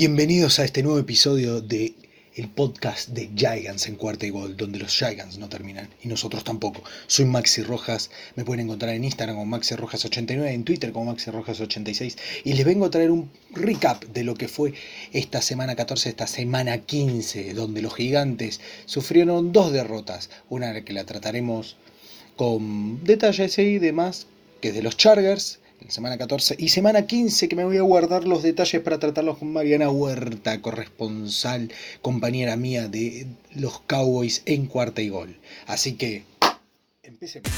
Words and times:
Bienvenidos 0.00 0.60
a 0.60 0.64
este 0.64 0.84
nuevo 0.84 1.00
episodio 1.00 1.60
de 1.60 1.92
el 2.36 2.48
podcast 2.48 3.08
de 3.08 3.30
Gigants 3.34 3.88
en 3.88 3.96
cuarta 3.96 4.26
y 4.26 4.30
gol, 4.30 4.56
donde 4.56 4.78
los 4.78 4.96
Gigants 4.96 5.38
no 5.38 5.48
terminan 5.48 5.88
y 6.00 6.06
nosotros 6.06 6.44
tampoco. 6.44 6.84
Soy 7.08 7.24
Maxi 7.24 7.64
Rojas, 7.64 8.08
me 8.36 8.44
pueden 8.44 8.66
encontrar 8.66 8.94
en 8.94 9.02
Instagram 9.02 9.34
como 9.34 9.46
Maxi 9.46 9.74
Rojas89, 9.74 10.52
en 10.52 10.62
Twitter 10.62 10.92
como 10.92 11.06
Maxi 11.06 11.32
Rojas86 11.32 12.16
y 12.44 12.52
les 12.52 12.64
vengo 12.64 12.84
a 12.84 12.90
traer 12.90 13.10
un 13.10 13.28
recap 13.50 14.04
de 14.04 14.22
lo 14.22 14.36
que 14.36 14.46
fue 14.46 14.72
esta 15.12 15.42
semana 15.42 15.74
14, 15.74 16.10
esta 16.10 16.28
semana 16.28 16.78
15, 16.78 17.54
donde 17.54 17.82
los 17.82 17.96
Gigantes 17.96 18.60
sufrieron 18.86 19.50
dos 19.50 19.72
derrotas, 19.72 20.30
una 20.48 20.84
que 20.84 20.92
la 20.92 21.06
trataremos 21.06 21.76
con 22.36 23.02
detalles 23.02 23.58
y 23.58 23.80
demás, 23.80 24.28
que 24.60 24.68
es 24.68 24.74
de 24.74 24.82
los 24.82 24.96
Chargers 24.96 25.58
semana 25.88 26.18
14 26.18 26.56
y 26.58 26.68
semana 26.68 27.06
15 27.06 27.48
que 27.48 27.56
me 27.56 27.64
voy 27.64 27.78
a 27.78 27.82
guardar 27.82 28.24
los 28.24 28.42
detalles 28.42 28.82
para 28.82 28.98
tratarlos 28.98 29.38
con 29.38 29.52
Mariana 29.52 29.90
Huerta, 29.90 30.60
corresponsal, 30.60 31.70
compañera 32.02 32.56
mía 32.56 32.88
de 32.88 33.26
los 33.54 33.80
Cowboys 33.80 34.42
en 34.46 34.66
cuarta 34.66 35.00
y 35.00 35.08
gol. 35.08 35.36
Así 35.66 35.94
que, 35.94 36.24
empecemos. 37.02 37.50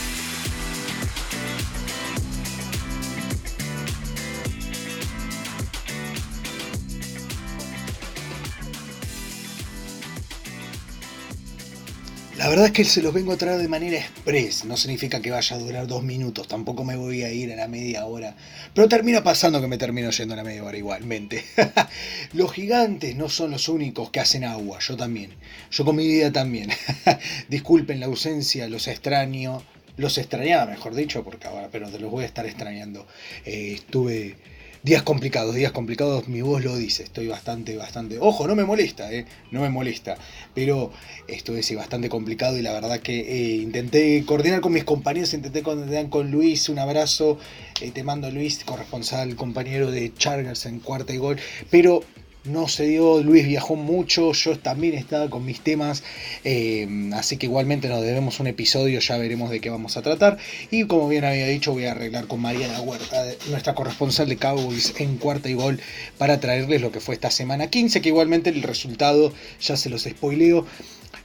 La 12.41 12.49
verdad 12.49 12.65
es 12.65 12.73
que 12.73 12.85
se 12.87 13.03
los 13.03 13.13
vengo 13.13 13.33
a 13.33 13.37
traer 13.37 13.59
de 13.59 13.69
manera 13.69 13.99
express. 13.99 14.65
No 14.65 14.79
significa 14.79 15.21
que 15.21 15.31
vaya 15.31 15.57
a 15.57 15.59
durar 15.59 15.87
dos 15.87 16.03
minutos. 16.03 16.49
Tampoco 16.49 16.85
me 16.85 16.97
voy 16.97 17.23
a 17.23 17.31
ir 17.31 17.53
a 17.53 17.57
la 17.57 17.69
media 17.69 18.07
hora. 18.07 18.35
Pero 18.73 18.89
termina 18.89 19.23
pasando 19.23 19.61
que 19.61 19.67
me 19.67 19.77
termino 19.77 20.09
yendo 20.09 20.33
a 20.33 20.39
la 20.39 20.43
media 20.43 20.65
hora 20.65 20.79
igualmente. 20.79 21.45
los 22.33 22.51
gigantes 22.51 23.15
no 23.15 23.29
son 23.29 23.51
los 23.51 23.69
únicos 23.69 24.09
que 24.09 24.21
hacen 24.21 24.45
agua. 24.45 24.79
Yo 24.81 24.97
también. 24.97 25.35
Yo 25.71 25.85
con 25.85 25.97
mi 25.97 26.09
vida 26.09 26.33
también. 26.33 26.71
Disculpen 27.51 28.01
la 28.01 28.07
ausencia, 28.07 28.67
los 28.69 28.89
extraño. 28.89 29.63
Los 29.99 30.17
extrañaba, 30.17 30.65
mejor 30.65 30.95
dicho, 30.95 31.23
porque 31.23 31.47
ahora, 31.47 31.69
pero 31.71 31.91
te 31.91 31.99
los 31.99 32.11
voy 32.11 32.25
a 32.25 32.27
estar 32.27 32.47
extrañando. 32.47 33.07
Eh, 33.45 33.73
estuve 33.75 34.39
días 34.83 35.03
complicados, 35.03 35.55
días 35.55 35.73
complicados, 35.73 36.29
mi 36.29 36.41
voz 36.41 36.65
lo 36.65 36.75
dice, 36.77 37.03
estoy 37.03 37.29
bastante, 37.29 37.77
bastante, 37.77 38.19
ojo, 38.19 38.47
no 38.47 38.57
me 38.57 38.65
molesta, 38.65 39.13
eh, 39.13 39.27
no 39.51 39.61
me 39.61 39.69
molesta, 39.69 40.17
pero 40.55 40.91
estoy 41.29 41.63
sí, 41.63 41.75
bastante 41.75 42.09
complicado 42.09 42.57
y 42.57 42.63
la 42.63 42.73
verdad 42.73 43.01
que 43.01 43.21
eh, 43.21 43.57
intenté 43.57 44.25
coordinar 44.25 44.61
con 44.63 44.73
mis 44.73 44.85
compañeros, 44.85 45.35
intenté 45.35 45.63
coordinar 45.63 46.09
con 46.09 46.31
Luis, 46.31 46.69
un 46.71 46.79
abrazo, 46.79 47.39
eh, 47.81 47.91
te 47.91 48.03
mando 48.03 48.31
Luis, 48.31 48.65
corresponsal, 48.65 49.37
compañero 49.37 49.91
de 49.91 50.15
Chargers 50.15 50.65
en 50.65 50.81
cuarta 50.81 51.13
y 51.13 51.19
gol, 51.19 51.39
pero 51.71 52.03
no 52.45 52.69
se 52.69 52.85
dio, 52.87 53.23
Luis 53.23 53.47
viajó 53.47 53.77
mucho, 53.77 54.33
yo 54.33 54.59
también 54.59 54.95
estaba 54.95 55.29
con 55.29 55.45
mis 55.45 55.61
temas, 55.61 56.03
eh, 56.45 56.89
así 57.15 57.37
que 57.37 57.47
igualmente 57.47 57.89
nos 57.89 58.03
debemos 58.03 58.41
un 58.41 58.47
episodio, 58.47 59.01
ya 59.01 59.19
veremos 59.19 59.51
de 59.51 59.61
qué 59.61 59.71
vamos 59.71 59.97
a 59.97 60.03
tratar. 60.03 60.39
Y 60.71 60.85
como 60.85 61.09
bien 61.09 61.25
había 61.25 61.47
dicho, 61.47 61.73
voy 61.73 61.87
a 61.87 61.93
arreglar 61.93 62.27
con 62.27 62.41
Mariana 62.41 62.81
Huerta, 62.81 63.25
nuestra 63.51 63.75
corresponsal 63.75 64.29
de 64.29 64.37
Cowboys 64.37 64.95
en 64.99 65.19
cuarta 65.19 65.49
y 65.49 65.55
gol, 65.55 65.81
para 66.19 66.41
traerles 66.41 66.81
lo 66.81 66.93
que 66.93 67.01
fue 67.01 67.15
esta 67.15 67.31
semana 67.31 67.69
15, 67.69 68.01
que 68.01 68.09
igualmente 68.09 68.51
el 68.51 68.63
resultado, 68.63 69.33
ya 69.61 69.77
se 69.77 69.91
los 69.91 70.05
spoileo, 70.05 70.67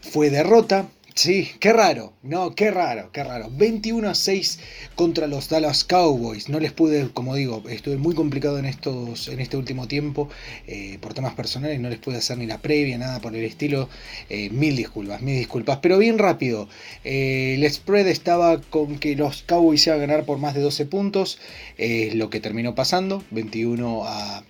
fue 0.02 0.30
derrota 0.30 0.88
Sí, 1.18 1.50
qué 1.62 1.72
raro, 1.72 2.12
no, 2.24 2.56
qué 2.56 2.72
raro, 2.72 3.10
qué 3.14 3.24
raro. 3.24 3.50
21 3.50 4.10
a 4.10 4.16
6 4.16 4.60
contra 4.96 5.28
los 5.28 5.48
Dallas 5.48 5.86
Cowboys. 5.86 6.50
No 6.50 6.60
les 6.60 6.74
pude, 6.74 7.10
como 7.14 7.36
digo, 7.36 7.64
estuve 7.70 7.96
muy 7.96 8.14
complicado 8.14 8.60
en 8.60 8.66
estos, 8.66 9.30
en 9.30 9.40
este 9.40 9.56
último 9.56 9.88
tiempo 9.88 10.28
eh, 10.68 10.98
por 11.00 11.14
temas 11.14 11.34
personales, 11.34 11.80
no 11.80 11.90
les 11.90 12.00
pude 12.00 12.18
hacer 12.18 12.38
ni 12.38 12.48
la 12.48 12.58
previa, 12.58 12.98
nada 12.98 13.22
por 13.22 13.34
el 13.34 13.46
estilo. 13.46 13.88
Eh, 14.30 14.50
mil 14.50 14.76
disculpas, 14.76 15.22
mil 15.22 15.38
disculpas. 15.38 15.80
Pero 15.82 15.98
bien 16.00 16.18
rápido, 16.18 16.68
eh, 17.06 17.56
el 17.56 17.72
spread 17.72 18.08
estaba 18.08 18.60
con 18.60 19.00
que 19.00 19.16
los 19.16 19.44
Cowboys 19.44 19.88
iban 19.88 20.00
a 20.00 20.08
ganar 20.08 20.26
por 20.26 20.38
más 20.40 20.54
de 20.54 20.60
12 20.60 20.86
puntos, 20.86 21.40
lo 21.78 22.30
que 22.30 22.42
terminó 22.42 22.76
pasando, 22.76 23.24
21 23.32 24.04
a 24.04 24.44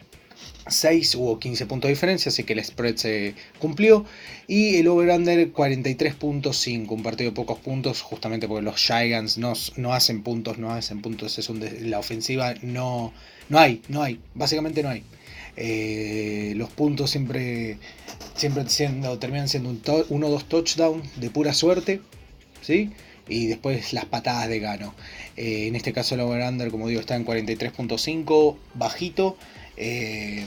6 0.68 1.16
hubo 1.16 1.40
15 1.40 1.66
puntos 1.66 1.88
de 1.88 1.94
diferencia, 1.94 2.30
así 2.30 2.44
que 2.44 2.54
el 2.54 2.64
spread 2.64 2.96
se 2.96 3.36
cumplió. 3.60 4.06
Y 4.48 4.78
el 4.78 4.88
over-under 4.88 5.52
43.5, 5.54 6.90
un 6.90 7.04
partido 7.04 7.32
de 7.32 7.36
pocos 7.36 7.60
puntos, 7.60 8.02
justamente 8.02 8.48
porque 8.48 8.64
los 8.64 8.76
Giants 8.78 9.38
no, 9.38 9.54
no 9.78 9.94
hacen 9.94 10.24
puntos, 10.24 10.58
no 10.58 10.72
hacen 10.72 11.02
puntos, 11.02 11.38
es 11.38 11.50
la 11.82 12.00
ofensiva 12.00 12.54
no, 12.62 13.14
no 13.50 13.60
hay, 13.60 13.82
no 13.88 14.02
hay, 14.02 14.20
básicamente 14.34 14.84
no 14.84 14.90
hay. 14.90 15.04
Eh, 15.58 16.54
los 16.56 16.70
puntos 16.70 17.12
siempre, 17.12 17.78
siempre 18.36 18.68
siendo, 18.68 19.18
terminan 19.20 19.48
siendo 19.48 19.70
un 19.70 19.82
uno 20.10 20.28
o 20.28 20.30
dos 20.30 20.46
touchdowns 20.50 21.20
de 21.20 21.30
pura 21.30 21.54
suerte, 21.54 22.02
¿sí? 22.62 22.92
y 23.28 23.48
después 23.48 23.94
las 23.94 24.06
patadas 24.06 24.50
de 24.50 24.60
gano. 24.60 24.94
Eh, 25.38 25.68
en 25.68 25.76
este 25.76 25.94
caso 25.94 26.16
el 26.16 26.22
over-under, 26.22 26.70
como 26.72 26.88
digo, 26.88 27.00
está 27.00 27.16
en 27.16 27.26
43.5, 27.26 28.56
bajito. 28.76 29.38
Eh, 29.78 30.46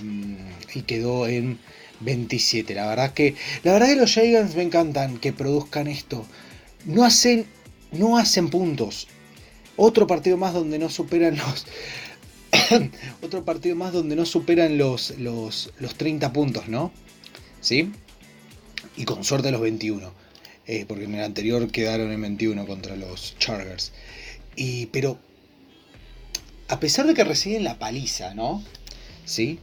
y 0.75 0.83
quedó 0.83 1.27
en 1.27 1.59
27. 2.01 2.75
La 2.75 2.87
verdad 2.87 3.13
que, 3.13 3.35
la 3.63 3.73
verdad 3.73 3.89
que 3.89 3.97
los 3.97 4.13
Giants 4.13 4.55
me 4.55 4.63
encantan 4.63 5.19
que 5.19 5.33
produzcan 5.33 5.87
esto. 5.87 6.27
No 6.85 7.05
hacen, 7.05 7.47
no 7.93 8.19
hacen 8.19 8.49
puntos. 8.49 9.09
Otro 9.77 10.07
partido 10.07 10.37
más 10.37 10.55
donde 10.55 10.79
no 10.79 10.89
superan 10.89 11.37
los. 11.37 11.67
otro 13.23 13.45
partido 13.45 13.77
más 13.77 13.93
donde 13.93 14.17
no 14.17 14.27
superan 14.27 14.79
los, 14.79 15.19
los, 15.19 15.73
los 15.79 15.95
30 15.95 16.33
puntos, 16.33 16.69
¿no? 16.69 16.93
¿Sí? 17.61 17.93
Y 18.97 19.05
con 19.05 19.25
suerte 19.25 19.51
los 19.51 19.61
21. 19.61 20.13
Eh, 20.67 20.85
porque 20.87 21.05
en 21.05 21.15
el 21.15 21.25
anterior 21.25 21.71
quedaron 21.71 22.13
en 22.13 22.21
21 22.21 22.67
contra 22.67 22.95
los 22.95 23.37
Chargers. 23.39 23.93
Y, 24.55 24.87
pero, 24.87 25.19
a 26.69 26.79
pesar 26.79 27.07
de 27.07 27.15
que 27.15 27.25
reciben 27.25 27.65
la 27.65 27.79
paliza, 27.79 28.35
¿no? 28.35 28.63
¿Sí? 29.29 29.59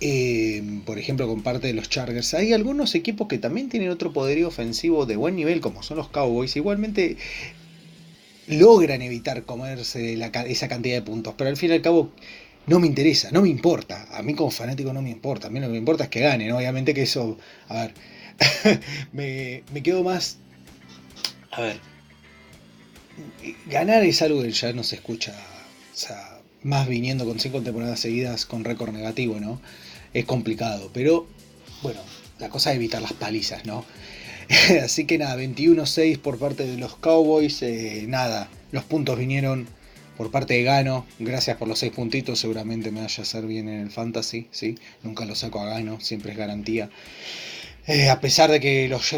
Eh, 0.00 0.62
por 0.84 0.98
ejemplo, 0.98 1.26
con 1.26 1.42
parte 1.42 1.66
de 1.66 1.72
los 1.72 1.88
Chargers. 1.88 2.34
Hay 2.34 2.52
algunos 2.52 2.94
equipos 2.94 3.26
que 3.26 3.38
también 3.38 3.68
tienen 3.68 3.90
otro 3.90 4.12
poderío 4.12 4.48
ofensivo 4.48 5.06
de 5.06 5.16
buen 5.16 5.34
nivel, 5.36 5.60
como 5.60 5.82
son 5.82 5.96
los 5.96 6.08
Cowboys. 6.08 6.54
Igualmente 6.56 7.16
logran 8.46 9.00
evitar 9.00 9.44
comerse 9.44 10.18
esa 10.46 10.68
cantidad 10.68 10.96
de 10.96 11.02
puntos, 11.02 11.34
pero 11.38 11.48
al 11.48 11.56
fin 11.56 11.70
y 11.70 11.74
al 11.74 11.82
cabo 11.82 12.12
no 12.66 12.78
me 12.80 12.86
interesa, 12.86 13.30
no 13.32 13.40
me 13.42 13.48
importa. 13.48 14.06
A 14.10 14.22
mí 14.22 14.34
como 14.34 14.50
fanático 14.50 14.92
no 14.92 15.00
me 15.00 15.10
importa. 15.10 15.48
A 15.48 15.50
mí 15.50 15.60
lo 15.60 15.66
que 15.66 15.72
me 15.72 15.78
importa 15.78 16.04
es 16.04 16.10
que 16.10 16.20
ganen. 16.20 16.52
Obviamente 16.52 16.92
que 16.92 17.02
eso, 17.02 17.38
a 17.68 17.86
ver, 17.86 17.94
me, 19.12 19.62
me 19.72 19.82
quedo 19.82 20.02
más... 20.04 20.38
A 21.50 21.60
ver, 21.62 21.78
ganar 23.66 24.02
es 24.02 24.20
algo 24.22 24.42
que 24.42 24.50
ya 24.50 24.72
no 24.72 24.82
se 24.82 24.96
escucha. 24.96 25.32
O 25.94 25.96
sea, 25.96 26.40
más 26.64 26.88
viniendo 26.88 27.24
con 27.24 27.38
cinco 27.38 27.62
temporadas 27.62 28.00
seguidas 28.00 28.46
con 28.46 28.64
récord 28.64 28.92
negativo, 28.92 29.38
¿no? 29.38 29.60
Es 30.12 30.24
complicado, 30.24 30.90
pero 30.92 31.26
bueno, 31.82 32.00
la 32.40 32.48
cosa 32.48 32.70
es 32.70 32.76
evitar 32.76 33.02
las 33.02 33.12
palizas, 33.12 33.64
¿no? 33.64 33.84
Así 34.82 35.04
que 35.04 35.18
nada, 35.18 35.36
21-6 35.36 36.18
por 36.18 36.38
parte 36.38 36.66
de 36.66 36.78
los 36.78 36.96
Cowboys, 36.96 37.62
eh, 37.62 38.04
nada, 38.08 38.48
los 38.72 38.84
puntos 38.84 39.18
vinieron 39.18 39.66
por 40.16 40.30
parte 40.30 40.54
de 40.54 40.62
Gano, 40.62 41.06
gracias 41.18 41.56
por 41.56 41.68
los 41.68 41.78
6 41.80 41.92
puntitos, 41.92 42.38
seguramente 42.38 42.90
me 42.90 43.02
vaya 43.02 43.18
a 43.18 43.22
hacer 43.22 43.46
bien 43.46 43.68
en 43.68 43.80
el 43.80 43.90
Fantasy, 43.90 44.48
¿sí? 44.50 44.76
Nunca 45.02 45.24
lo 45.24 45.34
saco 45.34 45.60
a 45.60 45.66
Gano, 45.66 46.00
siempre 46.00 46.32
es 46.32 46.38
garantía. 46.38 46.88
Eh, 47.86 48.08
a 48.08 48.18
pesar 48.20 48.50
de 48.50 48.60
que 48.60 48.88
los 48.88 49.14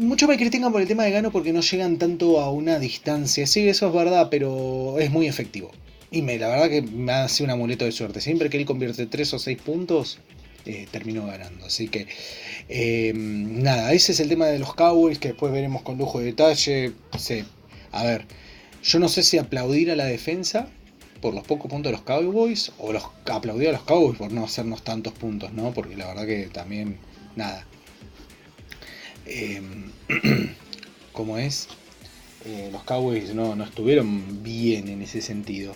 muchos 0.00 0.28
me 0.28 0.36
critican 0.36 0.72
por 0.72 0.80
el 0.80 0.88
tema 0.88 1.04
de 1.04 1.12
Gano 1.12 1.30
porque 1.30 1.52
no 1.52 1.60
llegan 1.60 1.98
tanto 1.98 2.40
a 2.40 2.50
una 2.50 2.80
distancia. 2.80 3.46
Sí, 3.46 3.68
eso 3.68 3.86
es 3.86 3.94
verdad, 3.94 4.28
pero 4.30 4.98
es 4.98 5.12
muy 5.12 5.28
efectivo. 5.28 5.70
Y 6.14 6.22
me, 6.22 6.38
la 6.38 6.46
verdad 6.46 6.70
que 6.70 6.80
me 6.80 7.10
hace 7.10 7.42
un 7.42 7.50
amuleto 7.50 7.84
de 7.84 7.90
suerte. 7.90 8.20
Siempre 8.20 8.48
que 8.48 8.56
él 8.56 8.64
convierte 8.64 9.04
3 9.06 9.34
o 9.34 9.38
6 9.40 9.58
puntos, 9.60 10.20
eh, 10.64 10.86
terminó 10.88 11.26
ganando. 11.26 11.66
Así 11.66 11.88
que, 11.88 12.06
em, 12.68 13.60
nada, 13.64 13.92
ese 13.92 14.12
es 14.12 14.20
el 14.20 14.28
tema 14.28 14.46
de 14.46 14.60
los 14.60 14.74
Cowboys, 14.74 15.18
que 15.18 15.28
después 15.28 15.52
veremos 15.52 15.82
con 15.82 15.98
lujo 15.98 16.20
de 16.20 16.26
detalle. 16.26 16.92
a 17.90 18.04
ver, 18.04 18.26
yo 18.84 19.00
no 19.00 19.08
sé 19.08 19.24
si 19.24 19.38
aplaudir 19.38 19.90
a 19.90 19.96
la 19.96 20.04
defensa 20.04 20.68
por 21.20 21.34
los 21.34 21.44
pocos 21.44 21.68
puntos 21.68 21.90
de 21.90 21.96
los 21.96 22.02
Cowboys 22.02 22.70
o 22.78 22.92
los, 22.92 23.02
aplaudir 23.26 23.70
a 23.70 23.72
los 23.72 23.82
Cowboys 23.82 24.16
por 24.16 24.30
no 24.30 24.44
hacernos 24.44 24.84
tantos 24.84 25.14
puntos, 25.14 25.52
¿no? 25.52 25.72
Porque 25.72 25.96
la 25.96 26.06
verdad 26.06 26.26
que 26.26 26.46
también, 26.46 26.96
nada. 27.34 27.66
Em, 29.26 29.90
como 31.12 31.38
es, 31.38 31.66
eh, 32.44 32.68
los 32.72 32.84
Cowboys 32.84 33.34
no, 33.34 33.56
no 33.56 33.64
estuvieron 33.64 34.42
bien 34.42 34.88
en 34.88 35.02
ese 35.02 35.20
sentido. 35.20 35.74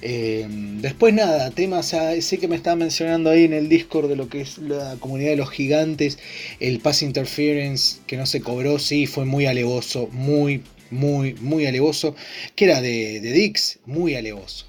Eh, 0.00 0.46
después 0.48 1.12
nada, 1.12 1.50
temas, 1.50 1.94
sé 2.20 2.38
que 2.38 2.46
me 2.46 2.54
estaba 2.54 2.76
mencionando 2.76 3.30
ahí 3.30 3.44
en 3.44 3.52
el 3.52 3.68
Discord 3.68 4.08
de 4.08 4.16
lo 4.16 4.28
que 4.28 4.40
es 4.40 4.58
la 4.58 4.96
comunidad 5.00 5.30
de 5.30 5.36
los 5.36 5.50
gigantes, 5.50 6.18
el 6.60 6.78
pass 6.78 7.02
interference 7.02 7.98
que 8.06 8.16
no 8.16 8.24
se 8.26 8.40
cobró, 8.40 8.78
sí, 8.78 9.06
fue 9.06 9.24
muy 9.24 9.46
alevoso, 9.46 10.08
muy, 10.12 10.62
muy, 10.90 11.34
muy 11.34 11.66
alevoso, 11.66 12.14
que 12.54 12.66
era 12.66 12.80
de, 12.80 13.20
de 13.20 13.32
Dix, 13.32 13.80
muy 13.86 14.14
alevoso, 14.14 14.66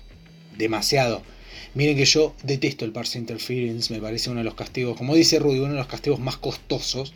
demasiado. 0.57 1.21
Miren 1.79 1.95
que 1.95 2.03
yo 2.03 2.35
detesto 2.43 2.83
el 2.83 2.91
pass 2.91 3.15
interference, 3.15 3.93
me 3.93 4.01
parece 4.01 4.29
uno 4.29 4.39
de 4.39 4.43
los 4.43 4.55
castigos, 4.55 4.97
como 4.97 5.15
dice 5.15 5.39
Rudy, 5.39 5.59
uno 5.59 5.69
de 5.71 5.77
los 5.77 5.87
castigos 5.87 6.19
más 6.19 6.35
costosos. 6.35 7.13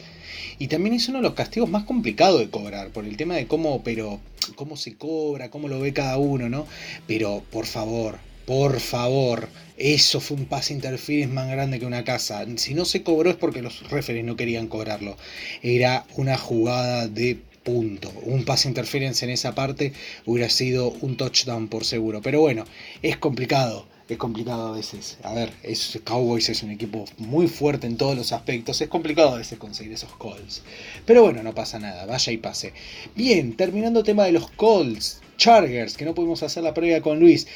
Y 0.57 0.69
también 0.69 0.95
es 0.95 1.09
uno 1.09 1.17
de 1.17 1.23
los 1.23 1.33
castigos 1.33 1.69
más 1.69 1.83
complicados 1.83 2.39
de 2.39 2.49
cobrar, 2.49 2.91
por 2.91 3.03
el 3.03 3.17
tema 3.17 3.35
de 3.35 3.45
cómo, 3.45 3.83
pero, 3.83 4.21
cómo 4.55 4.77
se 4.77 4.95
cobra, 4.95 5.49
cómo 5.49 5.67
lo 5.67 5.81
ve 5.81 5.91
cada 5.91 6.17
uno, 6.17 6.47
¿no? 6.47 6.65
Pero, 7.07 7.43
por 7.51 7.65
favor, 7.65 8.19
por 8.45 8.79
favor, 8.79 9.49
eso 9.75 10.21
fue 10.21 10.37
un 10.37 10.45
pass 10.45 10.71
interference 10.71 11.33
más 11.33 11.49
grande 11.49 11.77
que 11.77 11.85
una 11.85 12.05
casa. 12.05 12.45
Si 12.55 12.73
no 12.73 12.85
se 12.85 13.03
cobró 13.03 13.31
es 13.31 13.35
porque 13.35 13.61
los 13.61 13.89
referees 13.89 14.23
no 14.23 14.37
querían 14.37 14.67
cobrarlo. 14.67 15.17
Era 15.61 16.05
una 16.15 16.37
jugada 16.37 17.09
de 17.09 17.37
punto. 17.63 18.13
Un 18.21 18.45
pass 18.45 18.65
interference 18.65 19.25
en 19.25 19.31
esa 19.31 19.55
parte 19.55 19.91
hubiera 20.25 20.49
sido 20.49 20.91
un 21.01 21.17
touchdown 21.17 21.67
por 21.67 21.83
seguro. 21.83 22.21
Pero 22.21 22.39
bueno, 22.39 22.63
es 23.01 23.17
complicado 23.17 23.91
es 24.13 24.19
complicado 24.19 24.67
a 24.67 24.71
veces. 24.75 25.17
A 25.23 25.33
ver, 25.33 25.51
es, 25.63 25.99
Cowboys 26.03 26.49
es 26.49 26.63
un 26.63 26.71
equipo 26.71 27.05
muy 27.17 27.47
fuerte 27.47 27.87
en 27.87 27.97
todos 27.97 28.15
los 28.15 28.31
aspectos. 28.31 28.81
Es 28.81 28.89
complicado 28.89 29.35
a 29.35 29.37
veces 29.37 29.59
conseguir 29.59 29.93
esos 29.93 30.11
calls. 30.17 30.61
Pero 31.05 31.23
bueno, 31.23 31.43
no 31.43 31.53
pasa 31.53 31.79
nada, 31.79 32.05
vaya 32.05 32.31
y 32.31 32.37
pase. 32.37 32.73
Bien, 33.15 33.55
terminando 33.55 33.99
el 33.99 34.05
tema 34.05 34.25
de 34.25 34.31
los 34.31 34.49
calls. 34.51 35.21
Chargers, 35.35 35.97
que 35.97 36.05
no 36.05 36.13
pudimos 36.13 36.43
hacer 36.43 36.63
la 36.63 36.73
previa 36.73 37.01
con 37.01 37.19
Luis. 37.19 37.47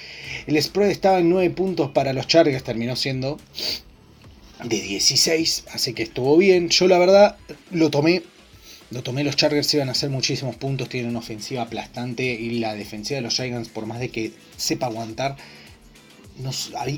El 0.47 0.61
spread 0.61 0.89
estaba 0.89 1.19
en 1.19 1.29
9 1.29 1.51
puntos 1.51 1.91
para 1.91 2.11
los 2.11 2.27
Chargers, 2.27 2.63
terminó 2.63 2.95
siendo 2.95 3.39
de 4.63 4.81
16, 4.81 5.65
así 5.71 5.93
que 5.93 6.03
estuvo 6.03 6.35
bien. 6.37 6.69
Yo 6.69 6.87
la 6.87 6.97
verdad 6.97 7.37
lo 7.71 7.91
tomé 7.91 8.23
lo 8.89 9.03
tomé, 9.03 9.25
los 9.25 9.35
Chargers 9.35 9.73
iban 9.73 9.89
a 9.89 9.91
hacer 9.91 10.09
muchísimos 10.09 10.55
puntos, 10.55 10.87
tienen 10.87 11.09
una 11.09 11.19
ofensiva 11.19 11.63
aplastante 11.63 12.23
y 12.23 12.59
la 12.59 12.73
defensiva 12.73 13.17
de 13.17 13.21
los 13.21 13.35
Giants, 13.35 13.67
por 13.67 13.85
más 13.85 13.99
de 13.99 14.09
que 14.09 14.31
sepa 14.55 14.85
aguantar, 14.85 15.35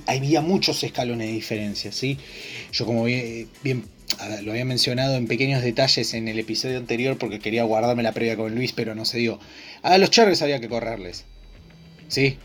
había 0.08 0.42
muchos 0.42 0.84
escalones 0.84 1.28
de 1.28 1.34
diferencia, 1.34 1.92
¿sí? 1.92 2.18
Yo 2.72 2.86
como 2.86 3.06
bien, 3.06 3.86
lo 4.44 4.52
había 4.52 4.66
mencionado 4.66 5.16
en 5.16 5.28
pequeños 5.28 5.64
detalles 5.64 6.14
en 6.14 6.28
el 6.28 6.40
episodio 6.40 6.78
anterior 6.78 7.18
porque 7.18 7.40
quería 7.40 7.64
guardarme 7.64 8.04
la 8.04 8.12
previa 8.12 8.36
con 8.36 8.54
Luis, 8.56 8.74
pero 8.74 8.96
no 8.96 9.06
se 9.06 9.20
dio. 9.20 9.40
A 9.82 9.98
los 9.98 10.10
Chargers 10.10 10.42
había 10.42 10.60
que 10.60 10.70
correrles, 10.70 11.26
¿sí? 12.08 12.38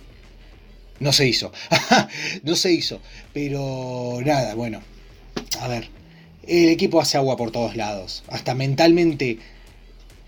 No 1.00 1.12
se 1.12 1.26
hizo, 1.26 1.52
no 2.44 2.54
se 2.54 2.72
hizo, 2.72 3.00
pero 3.32 4.20
nada, 4.24 4.54
bueno, 4.54 4.80
a 5.60 5.68
ver, 5.68 5.88
el 6.46 6.68
equipo 6.68 7.00
hace 7.00 7.16
agua 7.16 7.36
por 7.36 7.50
todos 7.50 7.74
lados, 7.74 8.22
hasta 8.28 8.54
mentalmente 8.54 9.38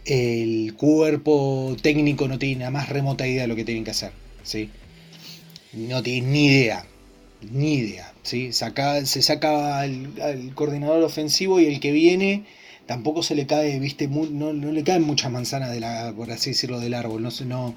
el 0.04 0.74
cuerpo 0.74 1.76
técnico 1.80 2.26
no 2.26 2.38
tiene 2.38 2.64
la 2.64 2.70
más 2.70 2.88
remota 2.88 3.26
idea 3.26 3.42
de 3.42 3.48
lo 3.48 3.56
que 3.56 3.64
tienen 3.64 3.84
que 3.84 3.92
hacer, 3.92 4.12
¿sí? 4.42 4.70
No 5.76 6.02
tiene 6.02 6.28
ni 6.28 6.46
idea. 6.46 6.84
Ni 7.52 7.74
idea. 7.74 8.12
¿sí? 8.22 8.52
Saca, 8.52 9.04
se 9.06 9.22
saca 9.22 9.80
al, 9.80 10.52
coordinador 10.54 11.02
ofensivo 11.02 11.60
y 11.60 11.66
el 11.66 11.80
que 11.80 11.92
viene 11.92 12.44
tampoco 12.86 13.22
se 13.22 13.34
le 13.34 13.46
cae, 13.46 13.78
viste, 13.78 14.08
no, 14.08 14.52
le 14.52 14.84
caen 14.84 15.02
muchas 15.02 15.30
manzanas 15.30 15.72
de 15.72 15.80
la, 15.80 16.12
por 16.16 16.30
así 16.30 16.50
decirlo, 16.50 16.80
del 16.80 16.94
árbol. 16.94 17.22
No, 17.22 17.30
no, 17.44 17.74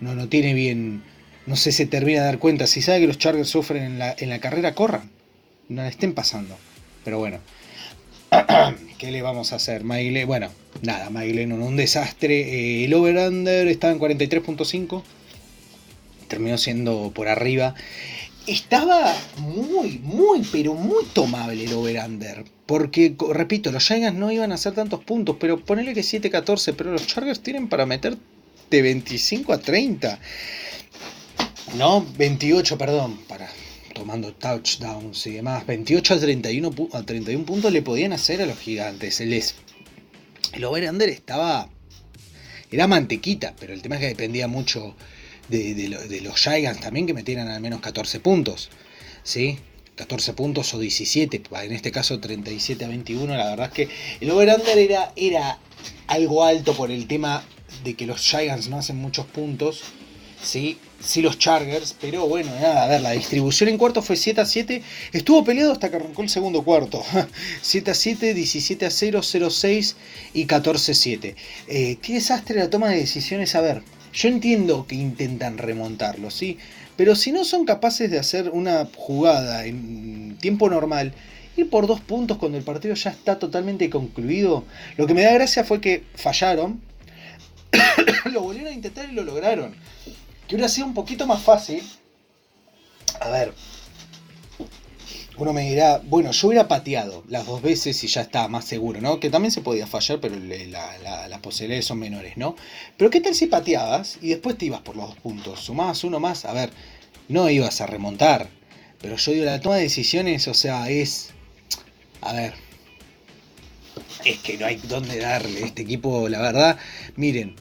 no, 0.00 0.14
no 0.14 0.28
tiene 0.28 0.54
bien. 0.54 1.02
No 1.46 1.56
sé, 1.56 1.72
se 1.72 1.86
termina 1.86 2.20
de 2.20 2.26
dar 2.26 2.38
cuenta. 2.38 2.66
Si 2.66 2.82
sabe 2.82 3.00
que 3.00 3.06
los 3.06 3.18
Chargers 3.18 3.48
sufren 3.48 3.82
en 3.82 3.98
la, 3.98 4.14
en 4.16 4.28
la 4.28 4.38
carrera, 4.38 4.74
corran. 4.74 5.10
No 5.68 5.82
le 5.82 5.88
estén 5.88 6.12
pasando. 6.14 6.56
Pero 7.04 7.18
bueno. 7.18 7.38
¿Qué 8.98 9.10
le 9.10 9.20
vamos 9.20 9.52
a 9.52 9.56
hacer? 9.56 9.82
Maile, 9.82 10.24
bueno, 10.24 10.48
nada, 10.82 11.10
Maile 11.10 11.46
no, 11.46 11.56
un 11.56 11.76
desastre. 11.76 12.40
Eh, 12.40 12.84
el 12.84 12.94
over-under 12.94 13.66
estaba 13.66 13.92
en 13.92 13.98
43.5 13.98 15.02
terminó 16.32 16.56
siendo 16.56 17.12
por 17.14 17.28
arriba. 17.28 17.74
Estaba 18.46 19.14
muy, 19.36 19.98
muy, 20.02 20.40
pero 20.50 20.72
muy 20.72 21.04
tomable 21.12 21.62
el 21.62 21.74
over-under. 21.74 22.44
Porque, 22.64 23.14
repito, 23.30 23.70
los 23.70 23.86
Giants 23.86 24.18
no 24.18 24.32
iban 24.32 24.50
a 24.50 24.54
hacer 24.54 24.72
tantos 24.72 25.04
puntos, 25.04 25.36
pero 25.38 25.62
ponele 25.62 25.92
que 25.92 26.00
7-14, 26.00 26.74
pero 26.74 26.90
los 26.90 27.06
Chargers 27.06 27.40
tienen 27.40 27.68
para 27.68 27.84
meter 27.84 28.16
de 28.70 28.82
25 28.82 29.52
a 29.52 29.58
30. 29.58 30.18
No, 31.76 32.06
28, 32.16 32.78
perdón, 32.78 33.18
para 33.28 33.50
tomando 33.92 34.32
touchdowns 34.32 35.26
y 35.26 35.32
demás. 35.32 35.66
28 35.66 36.14
a 36.14 36.18
31, 36.18 36.88
a 36.94 37.02
31 37.02 37.44
puntos 37.44 37.70
le 37.70 37.82
podían 37.82 38.14
hacer 38.14 38.40
a 38.40 38.46
los 38.46 38.58
gigantes. 38.58 39.20
El, 39.20 39.34
el 39.34 40.64
over-under 40.64 41.10
estaba... 41.10 41.68
Era 42.70 42.86
mantequita, 42.86 43.54
pero 43.60 43.74
el 43.74 43.82
tema 43.82 43.96
es 43.96 44.00
que 44.00 44.08
dependía 44.08 44.48
mucho 44.48 44.96
de, 45.48 46.20
los 46.22 46.40
Giants 46.40 46.80
también 46.80 47.06
que 47.06 47.14
metieran 47.14 47.48
al 47.48 47.60
menos 47.60 47.80
14 47.80 48.20
puntos. 48.20 48.70
¿Sí? 49.24 49.58
14 49.96 50.32
puntos 50.32 50.72
o 50.74 50.78
17, 50.78 51.42
en 51.62 51.72
este 51.72 51.92
caso 51.92 52.18
37 52.18 52.84
a 52.84 52.88
21, 52.88 53.36
la 53.36 53.50
verdad 53.50 53.66
es 53.66 53.72
que 53.72 53.88
el 54.20 54.30
over-under 54.30 54.78
era, 54.78 55.12
era 55.16 55.58
algo 56.06 56.44
alto 56.44 56.74
por 56.74 56.90
el 56.90 57.06
tema 57.06 57.44
de 57.84 57.94
que 57.94 58.06
los 58.06 58.20
Giants 58.20 58.68
no 58.68 58.78
hacen 58.78 58.96
muchos 58.96 59.26
puntos, 59.26 59.82
¿sí? 60.42 60.78
sí 61.00 61.20
los 61.20 61.38
Chargers, 61.38 61.94
pero 62.00 62.26
bueno, 62.26 62.52
nada, 62.54 62.84
a 62.84 62.88
ver, 62.88 63.00
la 63.00 63.12
distribución 63.12 63.68
en 63.68 63.78
cuarto 63.78 64.02
fue 64.02 64.16
7 64.16 64.40
a 64.40 64.46
7, 64.46 64.82
estuvo 65.12 65.44
peleado 65.44 65.72
hasta 65.72 65.90
que 65.90 65.96
arrancó 65.96 66.22
el 66.22 66.28
segundo 66.28 66.62
cuarto, 66.62 67.04
7 67.62 67.90
a 67.90 67.94
7, 67.94 68.34
17 68.34 68.86
a 68.86 68.90
0, 68.90 69.20
0 69.22 69.46
a 69.46 69.50
6 69.50 69.96
y 70.34 70.46
14 70.46 70.92
a 70.92 70.94
7. 70.94 71.36
Eh, 71.68 71.98
qué 72.00 72.14
desastre 72.14 72.56
la 72.58 72.70
toma 72.70 72.90
de 72.90 72.96
decisiones, 72.96 73.54
a 73.54 73.60
ver, 73.60 73.82
yo 74.12 74.28
entiendo 74.28 74.86
que 74.86 74.94
intentan 74.94 75.58
remontarlo, 75.58 76.30
¿sí? 76.30 76.58
Pero 76.96 77.14
si 77.14 77.32
no 77.32 77.44
son 77.44 77.64
capaces 77.64 78.10
de 78.10 78.18
hacer 78.18 78.50
una 78.50 78.86
jugada 78.94 79.64
en 79.64 80.36
tiempo 80.40 80.68
normal, 80.68 81.14
ir 81.56 81.70
por 81.70 81.86
dos 81.86 82.00
puntos 82.00 82.36
cuando 82.38 82.58
el 82.58 82.64
partido 82.64 82.94
ya 82.94 83.10
está 83.10 83.38
totalmente 83.38 83.88
concluido, 83.90 84.64
lo 84.96 85.06
que 85.06 85.14
me 85.14 85.22
da 85.22 85.32
gracia 85.32 85.64
fue 85.64 85.80
que 85.80 86.04
fallaron, 86.14 86.80
lo 88.32 88.42
volvieron 88.42 88.72
a 88.72 88.74
intentar 88.74 89.08
y 89.08 89.12
lo 89.12 89.24
lograron. 89.24 89.74
Que 90.46 90.56
hubiera 90.56 90.68
sido 90.68 90.86
un 90.86 90.94
poquito 90.94 91.26
más 91.26 91.42
fácil. 91.42 91.82
A 93.20 93.30
ver, 93.30 93.54
uno 95.38 95.52
me 95.52 95.68
dirá, 95.68 96.02
bueno, 96.04 96.30
yo 96.30 96.48
hubiera 96.48 96.68
pateado 96.68 97.24
las 97.28 97.46
dos 97.46 97.62
veces 97.62 98.02
y 98.04 98.06
ya 98.06 98.20
está 98.20 98.48
más 98.48 98.64
seguro, 98.64 99.00
¿no? 99.00 99.18
Que 99.18 99.30
también 99.30 99.50
se 99.50 99.62
podía 99.62 99.86
fallar, 99.86 100.20
pero 100.20 100.36
las 100.36 101.40
posibilidades 101.40 101.86
son 101.86 101.98
menores, 101.98 102.36
¿no? 102.36 102.54
Pero 102.96 103.10
¿qué 103.10 103.20
tal 103.20 103.34
si 103.34 103.46
pateabas 103.46 104.18
y 104.20 104.28
después 104.28 104.58
te 104.58 104.66
ibas 104.66 104.82
por 104.82 104.96
los 104.96 105.08
dos 105.08 105.18
puntos? 105.18 105.60
Sumabas 105.60 106.04
uno 106.04 106.20
más, 106.20 106.44
a 106.44 106.52
ver, 106.52 106.70
no 107.28 107.48
ibas 107.48 107.80
a 107.80 107.86
remontar. 107.86 108.48
Pero 109.00 109.16
yo 109.16 109.32
digo, 109.32 109.44
la 109.44 109.60
toma 109.60 109.76
de 109.76 109.82
decisiones, 109.82 110.46
o 110.48 110.54
sea, 110.54 110.88
es... 110.88 111.30
A 112.20 112.32
ver, 112.34 112.54
es 114.24 114.38
que 114.38 114.56
no 114.58 114.66
hay 114.66 114.76
dónde 114.76 115.18
darle. 115.18 115.64
Este 115.64 115.82
equipo, 115.82 116.28
la 116.28 116.40
verdad, 116.40 116.78
miren, 117.16 117.56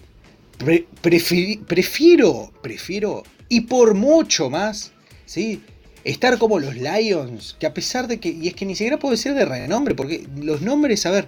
prefiero, 1.01 2.53
prefiero, 2.61 3.23
y 3.49 3.61
por 3.61 3.95
mucho 3.95 4.49
más, 4.49 4.91
¿sí? 5.25 5.63
Estar 6.03 6.37
como 6.37 6.59
los 6.59 6.75
Lions, 6.75 7.55
que 7.59 7.65
a 7.65 7.73
pesar 7.73 8.07
de 8.07 8.19
que, 8.19 8.29
y 8.29 8.47
es 8.47 8.55
que 8.55 8.65
ni 8.65 8.75
siquiera 8.75 8.99
puede 8.99 9.17
ser 9.17 9.33
de 9.35 9.45
renombre, 9.45 9.95
porque 9.95 10.25
los 10.37 10.61
nombres, 10.61 11.05
a 11.05 11.11
ver, 11.11 11.27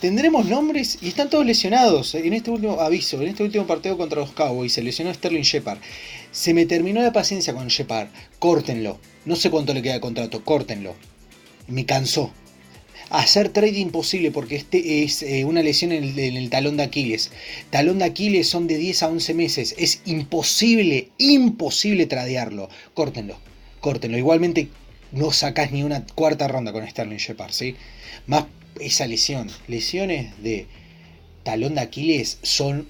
tendremos 0.00 0.46
nombres 0.46 0.98
y 1.00 1.08
están 1.08 1.30
todos 1.30 1.44
lesionados. 1.44 2.14
En 2.14 2.32
este 2.32 2.50
último 2.50 2.80
aviso, 2.80 3.20
en 3.20 3.28
este 3.28 3.42
último 3.42 3.66
partido 3.66 3.96
contra 3.96 4.20
los 4.20 4.32
Cowboys, 4.32 4.72
se 4.72 4.82
lesionó 4.82 5.12
Sterling 5.12 5.42
Shepard. 5.42 5.78
Se 6.30 6.54
me 6.54 6.66
terminó 6.66 7.02
la 7.02 7.12
paciencia 7.12 7.54
con 7.54 7.68
Shepard, 7.68 8.08
córtenlo. 8.38 8.98
No 9.24 9.36
sé 9.36 9.50
cuánto 9.50 9.74
le 9.74 9.82
queda 9.82 9.94
de 9.94 10.00
contrato, 10.00 10.44
córtenlo. 10.44 10.94
Me 11.66 11.84
cansó. 11.84 12.32
Hacer 13.10 13.50
trade 13.50 13.78
imposible 13.78 14.30
porque 14.30 14.56
este 14.56 15.02
es 15.02 15.22
eh, 15.22 15.44
una 15.44 15.62
lesión 15.62 15.92
en 15.92 16.04
el, 16.04 16.18
en 16.18 16.36
el, 16.36 16.48
talón 16.48 16.78
de 16.78 16.84
Aquiles. 16.84 17.30
Talón 17.68 17.98
de 17.98 18.06
Aquiles 18.06 18.48
son 18.48 18.66
de 18.66 18.78
10 18.78 19.02
a 19.02 19.08
11 19.08 19.34
meses. 19.34 19.74
Es 19.76 20.00
imposible, 20.06 21.10
imposible 21.18 22.06
tradearlo. 22.06 22.70
Córtenlo 22.94 23.36
córtenlo. 23.82 24.16
Igualmente 24.16 24.68
no 25.10 25.30
sacas 25.30 25.72
ni 25.72 25.82
una 25.82 26.06
cuarta 26.06 26.48
ronda 26.48 26.72
con 26.72 26.88
Sterling 26.88 27.18
Shepard, 27.18 27.52
¿sí? 27.52 27.76
Más 28.26 28.46
esa 28.80 29.06
lesión. 29.06 29.50
Lesiones 29.68 30.42
de 30.42 30.66
talón 31.42 31.74
de 31.74 31.82
Aquiles 31.82 32.38
son. 32.40 32.88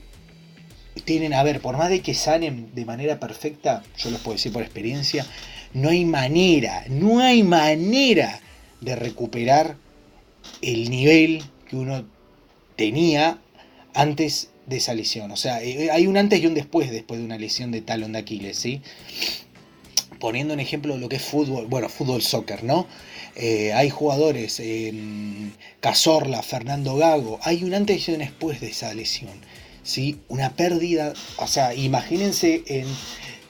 Tienen, 1.04 1.32
a 1.32 1.42
ver, 1.42 1.60
por 1.60 1.76
más 1.78 1.88
de 1.88 2.02
que 2.02 2.12
sanen 2.12 2.74
de 2.74 2.84
manera 2.84 3.18
perfecta, 3.18 3.82
yo 3.96 4.10
les 4.10 4.20
puedo 4.20 4.36
decir 4.36 4.52
por 4.52 4.62
experiencia, 4.62 5.26
no 5.72 5.88
hay 5.88 6.04
manera, 6.04 6.84
no 6.90 7.20
hay 7.20 7.42
manera 7.42 8.40
de 8.82 8.94
recuperar 8.94 9.76
el 10.60 10.90
nivel 10.90 11.42
que 11.66 11.76
uno 11.76 12.04
tenía 12.76 13.38
antes 13.94 14.50
de 14.66 14.76
esa 14.76 14.92
lesión. 14.92 15.30
O 15.30 15.36
sea, 15.38 15.62
eh, 15.62 15.90
hay 15.90 16.06
un 16.06 16.18
antes 16.18 16.42
y 16.42 16.46
un 16.46 16.54
después 16.54 16.90
después 16.90 17.18
de 17.20 17.24
una 17.24 17.38
lesión 17.38 17.70
de 17.70 17.80
talón 17.80 18.12
de 18.12 18.18
Aquiles, 18.18 18.58
¿sí? 18.58 18.82
Poniendo 20.22 20.54
un 20.54 20.60
ejemplo 20.60 20.94
de 20.94 21.00
lo 21.00 21.08
que 21.08 21.16
es 21.16 21.22
fútbol, 21.22 21.66
bueno, 21.66 21.88
fútbol 21.88 22.22
soccer, 22.22 22.62
¿no? 22.62 22.86
Eh, 23.34 23.72
hay 23.72 23.90
jugadores, 23.90 24.60
eh, 24.60 24.94
Cazorla, 25.80 26.44
Fernando 26.44 26.94
Gago, 26.94 27.40
hay 27.42 27.64
un 27.64 27.74
antes 27.74 28.08
y 28.08 28.12
un 28.12 28.20
después 28.20 28.60
de 28.60 28.68
esa 28.68 28.94
lesión, 28.94 29.32
¿sí? 29.82 30.20
Una 30.28 30.50
pérdida, 30.50 31.12
o 31.38 31.48
sea, 31.48 31.74
imagínense 31.74 32.62
en 32.68 32.86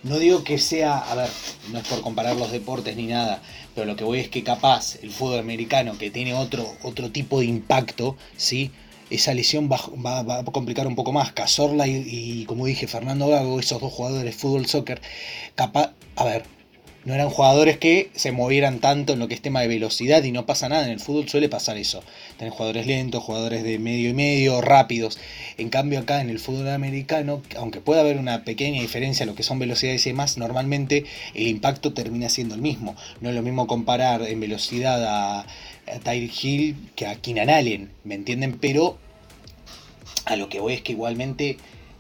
no 0.03 0.19
digo 0.19 0.45
que 0.45 0.57
sea, 0.57 0.97
a 0.97 1.15
ver, 1.15 1.29
no 1.71 1.79
es 1.79 1.87
por 1.87 2.01
comparar 2.01 2.37
los 2.37 2.51
deportes 2.51 2.97
ni 2.97 3.07
nada, 3.07 3.43
pero 3.75 3.87
lo 3.87 3.95
que 3.95 4.05
voy 4.05 4.21
es 4.21 4.31
que 4.31 4.43
capaz 4.43 4.97
el 5.03 5.11
fútbol 5.11 5.41
americano, 5.41 5.99
que 5.99 6.11
tiene 6.11 6.33
otro, 6.33 6.67
otro 6.83 7.13
tipo 7.13 7.41
de 7.41 7.47
impacto, 7.47 8.17
¿sí? 8.39 8.71
esa 9.11 9.35
lesión 9.35 9.69
va, 9.71 10.39
a 10.39 10.45
complicar 10.45 10.87
un 10.87 10.97
poco 10.97 11.13
más. 11.13 11.33
Cazorla 11.33 11.87
y, 11.87 12.47
como 12.47 12.65
dije, 12.65 12.87
Fernando 12.87 13.29
Gago, 13.29 13.61
esos 13.61 13.79
dos 13.79 13.93
jugadores 13.93 14.25
de 14.25 14.33
fútbol 14.33 14.65
soccer, 14.65 15.03
capaz, 15.55 15.93
a 16.17 16.25
ver, 16.25 16.45
no 17.05 17.15
eran 17.15 17.31
jugadores 17.31 17.79
que 17.79 18.11
se 18.15 18.31
movieran 18.31 18.79
tanto 18.79 19.13
en 19.13 19.19
lo 19.19 19.27
que 19.27 19.35
es 19.35 19.43
tema 19.43 19.61
de 19.61 19.69
velocidad 19.69 20.23
y 20.23 20.31
no 20.31 20.47
pasa 20.47 20.69
nada. 20.69 20.85
En 20.85 20.93
el 20.93 21.01
fútbol 21.01 21.29
suele 21.29 21.49
pasar 21.49 21.77
eso. 21.77 22.03
Tener 22.37 22.53
jugadores 22.53 22.87
lentos, 22.87 23.23
jugadores 23.23 23.65
de 23.65 23.79
medio 23.79 24.11
y 24.11 24.15
medio, 24.15 24.61
rápidos. 24.61 25.19
En 25.59 25.69
cambio 25.69 25.99
acá 25.99 26.21
en 26.21 26.31
el 26.31 26.39
fútbol 26.39 26.69
americano, 26.69 27.43
aunque 27.57 27.81
pueda 27.81 28.03
haber 28.03 28.19
una 28.19 28.45
pequeña 28.45 28.81
diferencia 28.81 29.25
en 29.25 29.31
lo 29.31 29.35
que 29.35 29.43
son 29.43 29.59
velocidades 29.59 30.07
y 30.07 30.11
demás, 30.11 30.39
normalmente 30.39 31.05
el 31.35 31.49
impacto 31.49 31.93
termina 31.93 32.29
siendo 32.29 32.55
el 32.55 32.61
mismo. 32.61 32.95
No 33.21 33.31
es 33.31 33.35
lo 33.35 33.43
mismo 33.43 33.67
comparar 33.67 34.23
en 34.23 34.39
velocidad 34.39 35.05
a, 35.05 35.41
a 35.41 36.15
Hill 36.15 36.77
que 36.95 37.07
a 37.07 37.17
Keenan 37.17 37.51
Allen, 37.51 37.91
¿me 38.05 38.15
entienden? 38.15 38.59
Pero 38.59 38.99
a 40.25 40.37
lo 40.37 40.49
que 40.49 40.61
voy 40.61 40.75
es 40.75 40.83
que 40.83 40.93
igualmente 40.93 41.57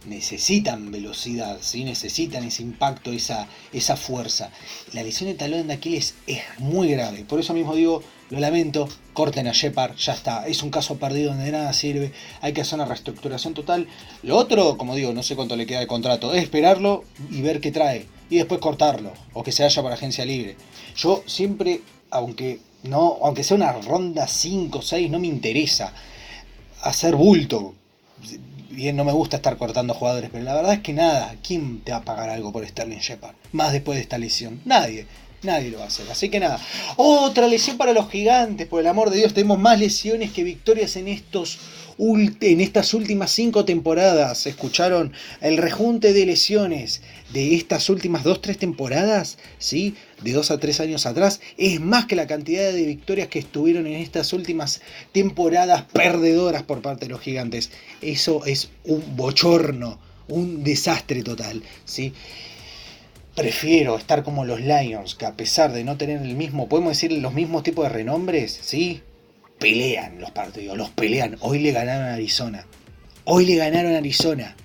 necesitan 0.06 0.90
velocidad, 0.90 1.58
¿sí? 1.60 1.84
necesitan 1.84 2.44
ese 2.44 2.62
impacto, 2.62 3.12
esa, 3.12 3.48
esa 3.72 3.96
fuerza. 3.96 4.50
La 4.92 5.02
lesión 5.02 5.30
de 5.30 5.34
talón 5.34 5.68
de 5.68 5.74
Aquiles 5.74 6.14
es 6.26 6.42
muy 6.58 6.90
grave, 6.90 7.24
por 7.24 7.40
eso 7.40 7.54
mismo 7.54 7.74
digo, 7.74 8.02
lo 8.30 8.40
lamento, 8.40 8.88
corten 9.12 9.46
a 9.46 9.52
Shepard, 9.52 9.96
ya 9.96 10.14
está, 10.14 10.46
es 10.46 10.62
un 10.62 10.70
caso 10.70 10.96
perdido 10.96 11.30
donde 11.30 11.44
de 11.44 11.52
nada 11.52 11.72
sirve, 11.72 12.12
hay 12.40 12.52
que 12.52 12.62
hacer 12.62 12.76
una 12.76 12.86
reestructuración 12.86 13.52
total. 13.54 13.86
Lo 14.22 14.36
otro, 14.36 14.78
como 14.78 14.94
digo, 14.94 15.12
no 15.12 15.22
sé 15.22 15.36
cuánto 15.36 15.56
le 15.56 15.66
queda 15.66 15.80
de 15.80 15.86
contrato, 15.86 16.32
es 16.32 16.42
esperarlo 16.42 17.04
y 17.30 17.42
ver 17.42 17.60
qué 17.60 17.70
trae, 17.72 18.06
y 18.30 18.36
después 18.36 18.60
cortarlo, 18.60 19.12
o 19.34 19.42
que 19.42 19.52
se 19.52 19.64
haya 19.64 19.82
para 19.82 19.96
agencia 19.96 20.24
libre. 20.24 20.56
Yo 20.96 21.22
siempre, 21.26 21.82
aunque, 22.10 22.60
no, 22.84 23.18
aunque 23.22 23.44
sea 23.44 23.56
una 23.56 23.72
ronda 23.72 24.26
5 24.26 24.78
o 24.78 24.82
6, 24.82 25.10
no 25.10 25.18
me 25.18 25.26
interesa 25.26 25.92
hacer 26.82 27.14
bulto 27.14 27.74
bien 28.72 28.96
no 28.96 29.04
me 29.04 29.12
gusta 29.12 29.36
estar 29.36 29.56
cortando 29.56 29.94
jugadores, 29.94 30.30
pero 30.32 30.44
la 30.44 30.54
verdad 30.54 30.74
es 30.74 30.80
que 30.80 30.92
nada, 30.92 31.34
¿quién 31.46 31.80
te 31.80 31.92
va 31.92 31.98
a 31.98 32.04
pagar 32.04 32.30
algo 32.30 32.52
por 32.52 32.66
Sterling 32.66 32.98
Shepard? 32.98 33.34
Más 33.52 33.72
después 33.72 33.96
de 33.96 34.02
esta 34.02 34.18
lesión. 34.18 34.60
Nadie. 34.64 35.06
Nadie 35.42 35.70
lo 35.70 35.78
va 35.78 35.84
a 35.84 35.88
hacer. 35.88 36.08
Así 36.10 36.28
que 36.28 36.38
nada. 36.38 36.60
Otra 36.96 37.48
lesión 37.48 37.76
para 37.76 37.92
los 37.92 38.08
gigantes. 38.08 38.68
Por 38.68 38.80
el 38.80 38.86
amor 38.86 39.10
de 39.10 39.18
Dios, 39.18 39.34
tenemos 39.34 39.58
más 39.58 39.78
lesiones 39.78 40.30
que 40.30 40.44
victorias 40.44 40.96
en 40.96 41.08
estos 41.08 41.58
en 41.98 42.60
estas 42.60 42.94
últimas 42.94 43.30
cinco 43.30 43.64
temporadas, 43.64 44.46
escucharon 44.46 45.12
el 45.40 45.56
rejunte 45.58 46.12
de 46.12 46.26
lesiones 46.26 47.02
de 47.32 47.54
estas 47.54 47.88
últimas 47.88 48.24
dos, 48.24 48.40
tres 48.40 48.58
temporadas, 48.58 49.38
¿sí? 49.58 49.94
de 50.22 50.32
dos 50.32 50.50
a 50.50 50.58
tres 50.58 50.80
años 50.80 51.06
atrás, 51.06 51.40
es 51.56 51.80
más 51.80 52.06
que 52.06 52.16
la 52.16 52.26
cantidad 52.26 52.72
de 52.72 52.84
victorias 52.84 53.28
que 53.28 53.38
estuvieron 53.38 53.86
en 53.86 53.94
estas 53.94 54.32
últimas 54.32 54.82
temporadas 55.12 55.82
perdedoras 55.92 56.62
por 56.62 56.82
parte 56.82 57.06
de 57.06 57.12
los 57.12 57.20
gigantes. 57.20 57.70
Eso 58.00 58.44
es 58.44 58.70
un 58.84 59.16
bochorno, 59.16 59.98
un 60.28 60.62
desastre 60.62 61.22
total. 61.22 61.62
¿sí? 61.84 62.12
Prefiero 63.34 63.96
estar 63.96 64.22
como 64.22 64.44
los 64.44 64.60
Lions, 64.60 65.14
que 65.14 65.26
a 65.26 65.34
pesar 65.34 65.72
de 65.72 65.84
no 65.84 65.96
tener 65.96 66.20
el 66.20 66.36
mismo, 66.36 66.68
podemos 66.68 66.92
decir 66.92 67.12
los 67.12 67.32
mismos 67.32 67.62
tipos 67.62 67.84
de 67.84 67.90
renombres, 67.90 68.58
¿sí? 68.62 69.02
pelean 69.58 70.20
los 70.20 70.32
partidos, 70.32 70.76
los 70.76 70.90
pelean. 70.90 71.36
Hoy 71.40 71.60
le 71.60 71.70
ganaron 71.70 72.06
a 72.06 72.14
Arizona. 72.14 72.66
Hoy 73.24 73.46
le 73.46 73.56
ganaron 73.56 73.94
a 73.94 73.98
Arizona. 73.98 74.56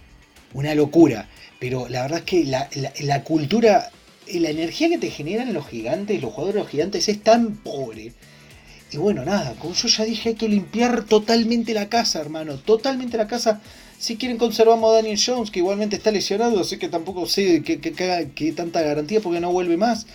Una 0.54 0.74
locura. 0.74 1.30
Pero 1.60 1.88
la 1.88 2.04
verdad 2.04 2.20
es 2.20 2.26
que 2.26 2.46
la, 2.46 3.24
cultura, 3.24 3.90
la 4.32 4.50
energía 4.50 4.90
que 4.90 4.98
te 4.98 5.10
generan 5.10 5.54
los 5.54 5.68
gigantes, 5.68 6.22
los 6.22 6.32
jugadores 6.32 6.56
de 6.56 6.62
los 6.62 6.70
gigantes, 6.70 7.10
es 7.10 7.24
tan 7.24 7.56
pobre. 7.58 8.14
Y 8.92 8.98
bueno, 8.98 9.26
nada, 9.26 9.56
como 9.60 9.74
yo 9.74 9.88
ya 9.88 10.06
dije, 10.06 10.30
hay 10.30 10.36
que 10.36 10.48
limpiar 10.48 11.06
totalmente 11.06 11.74
la 11.74 11.90
casa, 11.90 12.22
hermano. 12.22 12.58
Totalmente 12.58 13.18
la 13.18 13.28
casa. 13.28 13.62
Si 13.98 14.18
quieren 14.18 14.38
conservamos 14.38 14.92
a 14.92 14.98
Daniel 14.98 15.20
Jones, 15.24 15.50
que 15.50 15.60
igualmente 15.60 15.96
está 15.96 16.12
lesionado, 16.12 16.60
así 16.60 16.78
que 16.78 16.88
tampoco 16.88 17.26
sé 17.26 17.64
qué 17.64 17.80
que, 17.82 18.54
tanta 18.54 18.82
garantía 18.82 19.20
porque 19.20 19.40
no 19.40 19.52
vuelve 19.52 19.78
más. 19.78 20.06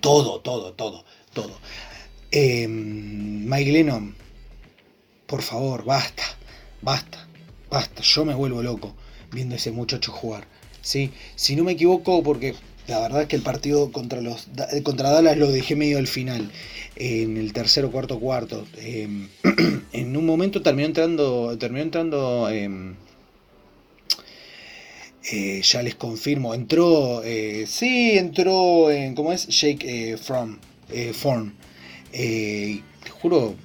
Todo, 0.00 0.40
todo, 0.40 0.72
todo, 0.72 1.04
todo. 1.32 1.58
Eh, 2.32 2.66
Mike 2.68 3.70
Lennon, 3.70 4.16
por 5.26 5.42
favor, 5.42 5.84
basta, 5.84 6.24
basta, 6.82 7.28
basta. 7.70 8.02
Yo 8.02 8.24
me 8.24 8.34
vuelvo 8.34 8.62
loco 8.62 8.96
viendo 9.32 9.54
ese 9.54 9.70
muchacho 9.70 10.12
jugar. 10.12 10.46
¿sí? 10.82 11.10
Si 11.34 11.56
no 11.56 11.64
me 11.64 11.72
equivoco, 11.72 12.22
porque 12.22 12.54
la 12.86 13.00
verdad 13.00 13.22
es 13.22 13.28
que 13.28 13.36
el 13.36 13.42
partido 13.42 13.90
contra, 13.90 14.20
los, 14.20 14.48
contra 14.84 15.10
Dallas 15.10 15.36
lo 15.36 15.50
dejé 15.50 15.74
medio 15.76 15.98
al 15.98 16.06
final, 16.06 16.50
en 16.94 17.36
el 17.36 17.52
tercero, 17.52 17.90
cuarto, 17.90 18.20
cuarto. 18.20 18.66
Em, 18.78 19.28
en 19.92 20.16
un 20.16 20.26
momento 20.26 20.62
terminó 20.62 20.86
entrando, 20.86 21.56
terminó 21.58 21.82
entrando... 21.82 22.48
Em, 22.48 22.94
eh, 25.32 25.60
ya 25.60 25.82
les 25.82 25.96
confirmo, 25.96 26.54
entró, 26.54 27.20
eh, 27.24 27.64
sí, 27.66 28.16
entró 28.16 28.92
en, 28.92 29.16
¿cómo 29.16 29.32
es? 29.32 29.48
Jake 29.48 30.12
eh, 30.12 30.16
From, 30.16 30.56
Form. 31.14 31.52
Te 32.12 32.82
juro, 33.20 33.56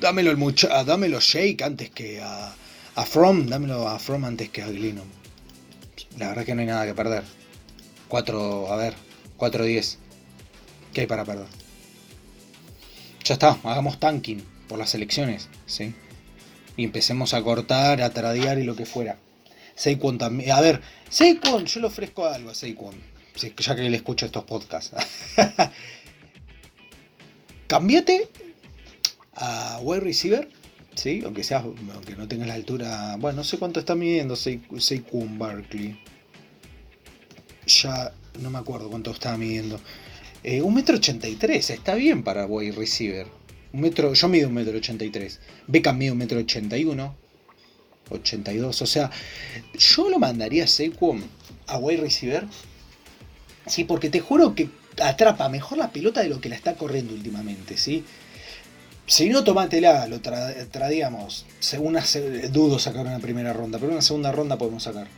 dámelo, 0.00 0.30
el 0.30 0.38
mucha 0.38 0.82
dámelo 0.84 1.20
Shake 1.20 1.62
antes 1.62 1.90
que 1.90 2.20
a, 2.22 2.54
a 3.00 3.06
From, 3.06 3.46
dámelo 3.46 3.88
a 3.88 3.98
From 3.98 4.26
antes 4.26 4.50
que 4.50 4.60
a 4.60 4.68
Glennon. 4.68 5.08
La 6.18 6.28
verdad 6.28 6.44
que 6.44 6.54
no 6.54 6.60
hay 6.60 6.66
nada 6.66 6.84
que 6.84 6.92
perder. 6.92 7.24
4, 8.08 8.70
a 8.70 8.76
ver, 8.76 8.94
4-10. 9.38 9.96
¿Qué 10.92 11.00
hay 11.00 11.06
para 11.06 11.24
perder? 11.24 11.46
Ya 13.24 13.34
está, 13.34 13.58
hagamos 13.64 13.98
tanking 13.98 14.44
por 14.68 14.78
las 14.78 14.94
elecciones, 14.94 15.48
¿sí? 15.64 15.94
Y 16.76 16.84
empecemos 16.84 17.32
a 17.32 17.42
cortar, 17.42 18.02
a 18.02 18.10
tradear 18.10 18.58
y 18.58 18.64
lo 18.64 18.76
que 18.76 18.84
fuera. 18.84 19.18
Saquon 19.74 20.18
también. 20.18 20.52
A 20.52 20.60
ver, 20.60 20.82
Saquon, 21.08 21.64
yo 21.64 21.80
le 21.80 21.86
ofrezco 21.86 22.26
algo 22.26 22.50
a 22.50 22.54
Saquon. 22.54 22.94
Ya 23.34 23.76
que 23.76 23.88
le 23.88 23.96
escucho 23.96 24.26
estos 24.26 24.44
podcasts. 24.44 24.94
Cambiate 27.66 28.28
a 29.36 29.78
wide 29.80 30.00
receiver, 30.00 30.50
¿sí? 31.00 31.22
Aunque, 31.24 31.42
aunque 31.54 32.16
no 32.16 32.28
tengas 32.28 32.48
la 32.48 32.54
altura. 32.54 33.16
Bueno, 33.18 33.38
no 33.38 33.44
sé 33.44 33.58
cuánto 33.58 33.80
está 33.80 33.94
midiendo 33.94 34.36
Saquon 34.36 35.38
Barkley. 35.38 35.98
Ya 37.66 38.12
no 38.40 38.50
me 38.50 38.58
acuerdo 38.58 38.90
cuánto 38.90 39.10
estaba 39.10 39.36
midiendo. 39.36 39.80
Eh, 40.42 40.62
un 40.62 40.74
metro 40.74 40.96
ochenta 40.96 41.28
y 41.28 41.36
tres, 41.36 41.70
está 41.70 41.94
bien 41.94 42.22
para 42.22 42.46
wide 42.46 42.72
receiver. 42.72 43.26
Un 43.72 43.80
metro, 43.80 44.12
yo 44.12 44.28
mido 44.28 44.48
un 44.48 44.54
metro 44.54 44.76
ochenta 44.76 45.04
y 45.04 45.10
tres. 45.10 45.40
Beckham 45.66 45.96
mide 45.96 46.12
un 46.12 46.18
metro 46.18 46.38
ochenta 46.38 46.76
y 46.76 46.84
uno. 46.84 47.16
82, 48.10 48.82
o 48.82 48.86
sea, 48.86 49.08
yo 49.78 50.10
lo 50.10 50.18
mandaría 50.18 50.64
a 50.64 50.66
a 51.68 51.78
wide 51.78 52.00
receiver. 52.00 52.44
Sí, 53.66 53.84
porque 53.84 54.10
te 54.10 54.18
juro 54.18 54.54
que 54.56 54.68
atrapa 55.00 55.48
mejor 55.48 55.78
la 55.78 55.92
pelota 55.92 56.20
de 56.20 56.28
lo 56.28 56.40
que 56.40 56.48
la 56.48 56.56
está 56.56 56.74
corriendo 56.74 57.14
últimamente, 57.14 57.76
¿sí? 57.76 58.04
Si 59.10 59.28
no, 59.28 59.42
tomátela, 59.42 60.06
lo 60.06 60.20
traíamos. 60.20 61.44
Según 61.58 61.98
dudo 62.52 62.78
sacar 62.78 63.04
una 63.04 63.18
primera 63.18 63.52
ronda, 63.52 63.80
pero 63.80 63.90
una 63.90 64.02
segunda 64.02 64.30
ronda 64.30 64.56
podemos 64.56 64.84
sacar. 64.84 65.08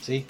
¿Sí? 0.00 0.24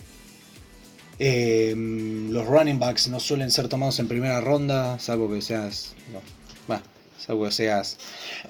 Em, 1.21 2.33
los 2.33 2.45
running 2.45 2.81
backs 2.81 3.07
no 3.07 3.21
suelen 3.21 3.53
ser 3.53 3.69
tomados 3.69 4.01
en 4.01 4.09
primera 4.09 4.41
ronda, 4.41 4.99
salvo 4.99 5.33
que 5.33 5.41
seas. 5.41 5.95
No, 6.13 6.81
salvo 7.17 7.45
que 7.45 7.53
seas 7.53 7.97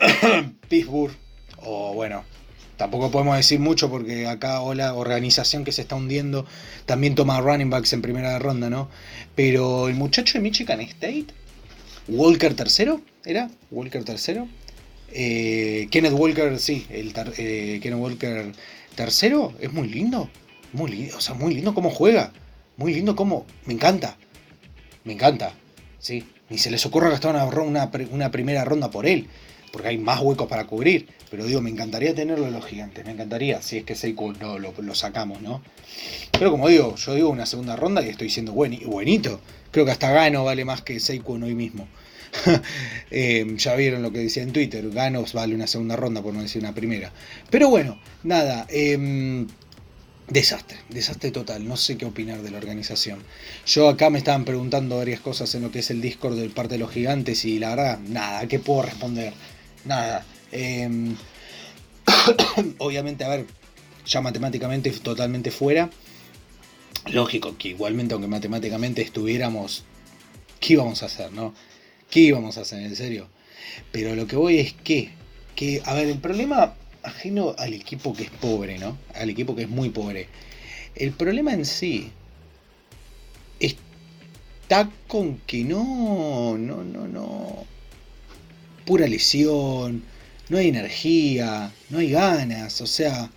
Pittsburgh 0.70 1.14
o 1.58 1.92
bueno, 1.92 2.24
Tampoco 2.78 3.10
podemos 3.10 3.36
decir 3.36 3.60
mucho 3.60 3.90
porque 3.90 4.26
acá 4.26 4.62
o 4.62 4.74
la 4.74 4.94
organización 4.94 5.64
que 5.64 5.70
se 5.70 5.82
está 5.82 5.96
hundiendo 5.96 6.44
también 6.86 7.14
toma 7.14 7.40
running 7.40 7.70
backs 7.70 7.92
en 7.92 8.02
primera 8.02 8.38
ronda, 8.38 8.68
¿no? 8.68 8.88
Pero 9.36 9.88
el 9.88 9.94
muchacho 9.94 10.38
de 10.38 10.42
Michigan 10.42 10.80
State, 10.80 11.26
Walker 12.08 12.54
tercero, 12.54 13.00
¿era? 13.24 13.50
Walker 13.70 14.04
tercero. 14.04 14.48
Eh, 15.12 15.88
Kenneth 15.90 16.12
Walker, 16.12 16.58
sí, 16.58 16.86
el 16.90 17.12
eh, 17.38 17.78
Kenneth 17.82 18.00
Walker 18.00 18.52
tercero, 18.94 19.52
es 19.60 19.72
muy 19.72 19.88
lindo. 19.88 20.28
Muy 20.72 20.90
lindo, 20.90 21.16
o 21.16 21.20
sea, 21.20 21.34
muy 21.34 21.54
lindo 21.54 21.74
cómo 21.74 21.90
juega. 21.90 22.32
Muy 22.76 22.94
lindo 22.94 23.14
cómo. 23.14 23.46
Me 23.64 23.74
encanta. 23.74 24.16
Me 25.04 25.12
encanta. 25.12 25.54
Sí. 25.98 26.24
Ni 26.50 26.58
se 26.58 26.70
les 26.70 26.84
ocurra 26.84 27.10
gastar 27.10 27.34
una, 27.34 27.44
una, 27.44 27.90
una 28.10 28.30
primera 28.30 28.64
ronda 28.64 28.90
por 28.90 29.06
él 29.06 29.28
porque 29.74 29.88
hay 29.88 29.98
más 29.98 30.20
huecos 30.20 30.46
para 30.46 30.68
cubrir. 30.68 31.08
Pero 31.32 31.44
digo, 31.44 31.60
me 31.60 31.68
encantaría 31.68 32.14
tenerlo 32.14 32.46
en 32.46 32.52
los 32.52 32.64
gigantes, 32.64 33.04
me 33.04 33.10
encantaría, 33.10 33.60
si 33.60 33.78
es 33.78 33.84
que 33.84 33.96
Seiko 33.96 34.32
lo, 34.32 34.58
lo, 34.60 34.94
sacamos, 34.94 35.42
¿no? 35.42 35.62
Pero 36.30 36.52
como 36.52 36.68
digo, 36.68 36.94
yo 36.94 37.14
digo 37.14 37.28
una 37.28 37.44
segunda 37.44 37.74
ronda 37.74 38.00
y 38.00 38.08
estoy 38.08 38.30
siendo 38.30 38.52
buen, 38.52 38.78
buenito. 38.86 39.40
Creo 39.72 39.84
que 39.84 39.90
hasta 39.90 40.12
Gano 40.12 40.44
vale 40.44 40.64
más 40.64 40.82
que 40.82 41.00
Seiko 41.00 41.32
hoy 41.32 41.56
mismo. 41.56 41.88
Eh, 43.16 43.46
ya 43.58 43.76
vieron 43.76 44.02
lo 44.02 44.10
que 44.10 44.18
decía 44.18 44.42
en 44.42 44.52
Twitter, 44.52 44.90
Ganos 44.90 45.34
vale 45.34 45.54
una 45.54 45.68
segunda 45.68 45.94
ronda 45.94 46.20
por 46.20 46.34
no 46.34 46.42
decir 46.42 46.62
una 46.62 46.74
primera. 46.74 47.12
Pero 47.48 47.68
bueno, 47.68 48.00
nada. 48.24 48.66
Em, 48.68 49.46
Desastre, 50.28 50.78
desastre 50.88 51.30
total, 51.30 51.68
no 51.68 51.76
sé 51.76 51.98
qué 51.98 52.06
opinar 52.06 52.40
de 52.40 52.50
la 52.50 52.56
organización. 52.56 53.22
Yo 53.66 53.90
acá 53.90 54.08
me 54.08 54.16
estaban 54.16 54.46
preguntando 54.46 54.96
varias 54.96 55.20
cosas 55.20 55.54
en 55.54 55.60
lo 55.60 55.70
que 55.70 55.80
es 55.80 55.90
el 55.90 56.00
Discord 56.00 56.38
del 56.38 56.48
parte 56.48 56.74
de 56.74 56.78
los 56.78 56.90
gigantes 56.90 57.44
y 57.44 57.58
la 57.58 57.70
verdad, 57.70 57.98
nada, 57.98 58.48
¿qué 58.48 58.58
puedo 58.58 58.80
responder? 58.80 59.34
Nada. 59.84 60.24
Em, 60.52 61.16
obviamente, 62.78 63.24
a 63.24 63.28
ver, 63.28 63.46
ya 64.06 64.20
matemáticamente 64.20 64.90
totalmente 64.90 65.50
fuera. 65.50 65.90
Lógico 67.12 67.56
que 67.58 67.68
igualmente, 67.68 68.14
aunque 68.14 68.28
matemáticamente 68.28 69.02
estuviéramos, 69.02 69.84
¿qué 70.60 70.74
íbamos 70.74 71.02
a 71.02 71.06
hacer, 71.06 71.32
no? 71.32 71.54
¿Qué 72.10 72.20
íbamos 72.20 72.56
a 72.56 72.62
hacer, 72.62 72.80
en 72.80 72.96
serio? 72.96 73.28
Pero 73.92 74.14
lo 74.14 74.26
que 74.26 74.36
voy 74.36 74.58
es 74.58 74.72
que, 74.72 75.10
que, 75.54 75.82
a 75.84 75.94
ver, 75.94 76.08
el 76.08 76.18
problema 76.18 76.74
ajeno 77.02 77.54
al 77.58 77.74
equipo 77.74 78.14
que 78.14 78.24
es 78.24 78.30
pobre, 78.30 78.78
¿no? 78.78 78.98
Al 79.14 79.30
equipo 79.30 79.54
que 79.54 79.62
es 79.62 79.68
muy 79.68 79.90
pobre. 79.90 80.28
El 80.94 81.12
problema 81.12 81.52
en 81.52 81.66
sí 81.66 82.10
está 83.58 84.90
con 85.06 85.38
que 85.38 85.64
no, 85.64 86.56
no, 86.58 86.82
no, 86.82 87.06
no. 87.06 87.66
Pura 88.84 89.06
lesión, 89.06 90.02
no 90.48 90.58
hay 90.58 90.68
energía, 90.68 91.72
no 91.90 91.98
hay 91.98 92.10
ganas, 92.10 92.80
o 92.80 92.86
sea, 92.86 93.30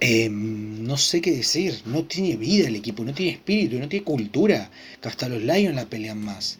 em, 0.00 0.84
no 0.84 0.96
sé 0.96 1.20
qué 1.20 1.30
decir, 1.32 1.80
no 1.86 2.04
tiene 2.04 2.36
vida 2.36 2.68
el 2.68 2.76
equipo, 2.76 3.04
no 3.04 3.14
tiene 3.14 3.32
espíritu, 3.32 3.78
no 3.78 3.88
tiene 3.88 4.04
cultura, 4.04 4.70
que 5.00 5.08
hasta 5.08 5.28
los 5.28 5.42
Lions 5.42 5.74
la 5.76 5.86
pelean 5.86 6.18
más. 6.18 6.58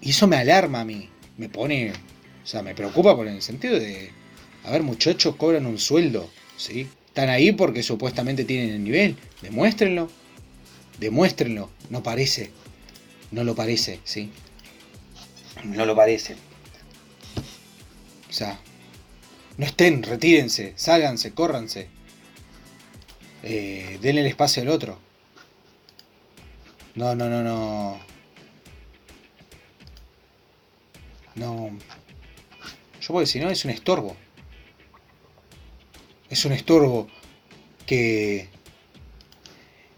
Y 0.00 0.10
eso 0.10 0.26
me 0.26 0.36
alarma 0.36 0.80
a 0.80 0.84
mí, 0.84 1.08
me 1.36 1.48
pone, 1.48 1.92
o 1.92 2.46
sea, 2.46 2.62
me 2.62 2.74
preocupa 2.74 3.14
por 3.16 3.26
el 3.28 3.42
sentido 3.42 3.78
de, 3.78 4.10
a 4.64 4.70
ver, 4.70 4.82
muchachos, 4.82 5.36
cobran 5.36 5.66
un 5.66 5.78
sueldo, 5.78 6.28
¿sí? 6.56 6.88
Están 7.18 7.30
ahí 7.30 7.50
porque 7.50 7.82
supuestamente 7.82 8.44
tienen 8.44 8.70
el 8.70 8.84
nivel. 8.84 9.16
Demuéstrenlo. 9.42 10.08
Demuéstrenlo. 11.00 11.68
No 11.90 12.02
parece. 12.02 12.52
No 13.32 13.42
lo 13.42 13.56
parece, 13.56 13.98
¿sí? 14.04 14.30
No 15.64 15.84
lo 15.84 15.96
parece. 15.96 16.36
O 18.28 18.32
sea, 18.32 18.58
no 19.56 19.66
estén, 19.66 20.02
retírense, 20.02 20.74
sálganse, 20.76 21.32
córranse. 21.32 21.88
Eh, 23.42 23.98
denle 24.02 24.22
el 24.22 24.26
espacio 24.26 24.62
al 24.62 24.68
otro. 24.68 24.98
No, 26.94 27.14
no, 27.14 27.28
no, 27.28 27.42
no. 27.42 27.98
No. 31.36 31.70
Yo 33.00 33.08
puedo 33.08 33.20
decir, 33.20 33.42
no, 33.42 33.50
es 33.50 33.64
un 33.64 33.70
estorbo 33.70 34.16
es 36.30 36.44
un 36.44 36.52
estorbo 36.52 37.08
que 37.86 38.48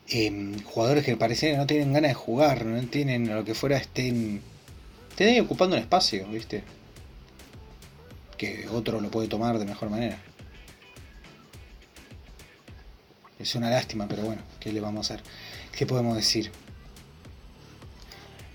em, 0.09 0.63
jugadores 0.63 1.05
que 1.05 1.17
parecen 1.17 1.57
no 1.57 1.67
tienen 1.67 1.93
ganas 1.93 2.11
de 2.11 2.15
jugar, 2.15 2.65
no 2.65 2.81
tienen 2.89 3.35
lo 3.35 3.45
que 3.45 3.55
fuera, 3.55 3.77
estén, 3.79 4.41
estén 5.11 5.41
ocupando 5.43 5.77
un 5.77 5.83
espacio, 5.83 6.27
¿viste? 6.29 6.63
Que 8.40 8.66
otro 8.68 9.02
lo 9.02 9.11
puede 9.11 9.28
tomar 9.28 9.59
de 9.59 9.66
mejor 9.66 9.90
manera. 9.90 10.18
Es 13.38 13.54
una 13.54 13.68
lástima, 13.68 14.09
pero 14.09 14.23
bueno, 14.23 14.40
¿qué 14.59 14.73
le 14.73 14.80
vamos 14.80 15.11
a 15.11 15.14
hacer? 15.14 15.26
¿Qué 15.76 15.85
podemos 15.85 16.16
decir? 16.16 16.50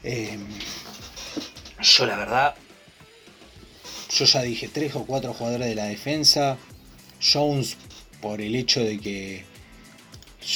Em, 0.02 0.44
yo 1.80 2.08
la 2.08 2.18
verdad, 2.18 2.56
yo 4.10 4.26
ya 4.26 4.42
dije 4.42 4.70
tres 4.70 4.96
o 4.96 5.06
cuatro 5.06 5.36
jugadores 5.36 5.68
de 5.68 5.76
la 5.76 5.86
defensa 5.86 6.58
Jones 7.22 7.78
por 8.22 8.42
el 8.42 8.56
hecho 8.56 8.80
de 8.84 9.00
que. 9.00 9.46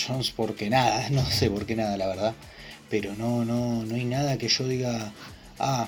Jones 0.08 0.32
porque 0.32 0.72
nada, 0.72 1.08
no 1.12 1.24
sé 1.30 1.52
por 1.52 1.68
qué 1.68 1.76
nada, 1.76 1.98
la 1.98 2.08
verdad. 2.08 2.34
Pero 2.90 3.14
no, 3.14 3.46
no, 3.46 3.86
no 3.86 3.94
hay 3.94 4.06
nada 4.06 4.40
que 4.40 4.48
yo 4.48 4.68
diga. 4.68 5.14
Ah, 5.60 5.88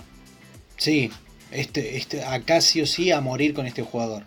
sí, 0.78 1.10
este, 1.52 1.98
este, 1.98 2.24
acá 2.24 2.62
sí 2.62 2.82
o 2.82 2.86
sí 2.88 3.12
a 3.12 3.22
morir 3.22 3.54
con 3.54 3.66
este 3.66 3.82
jugador. 3.82 4.26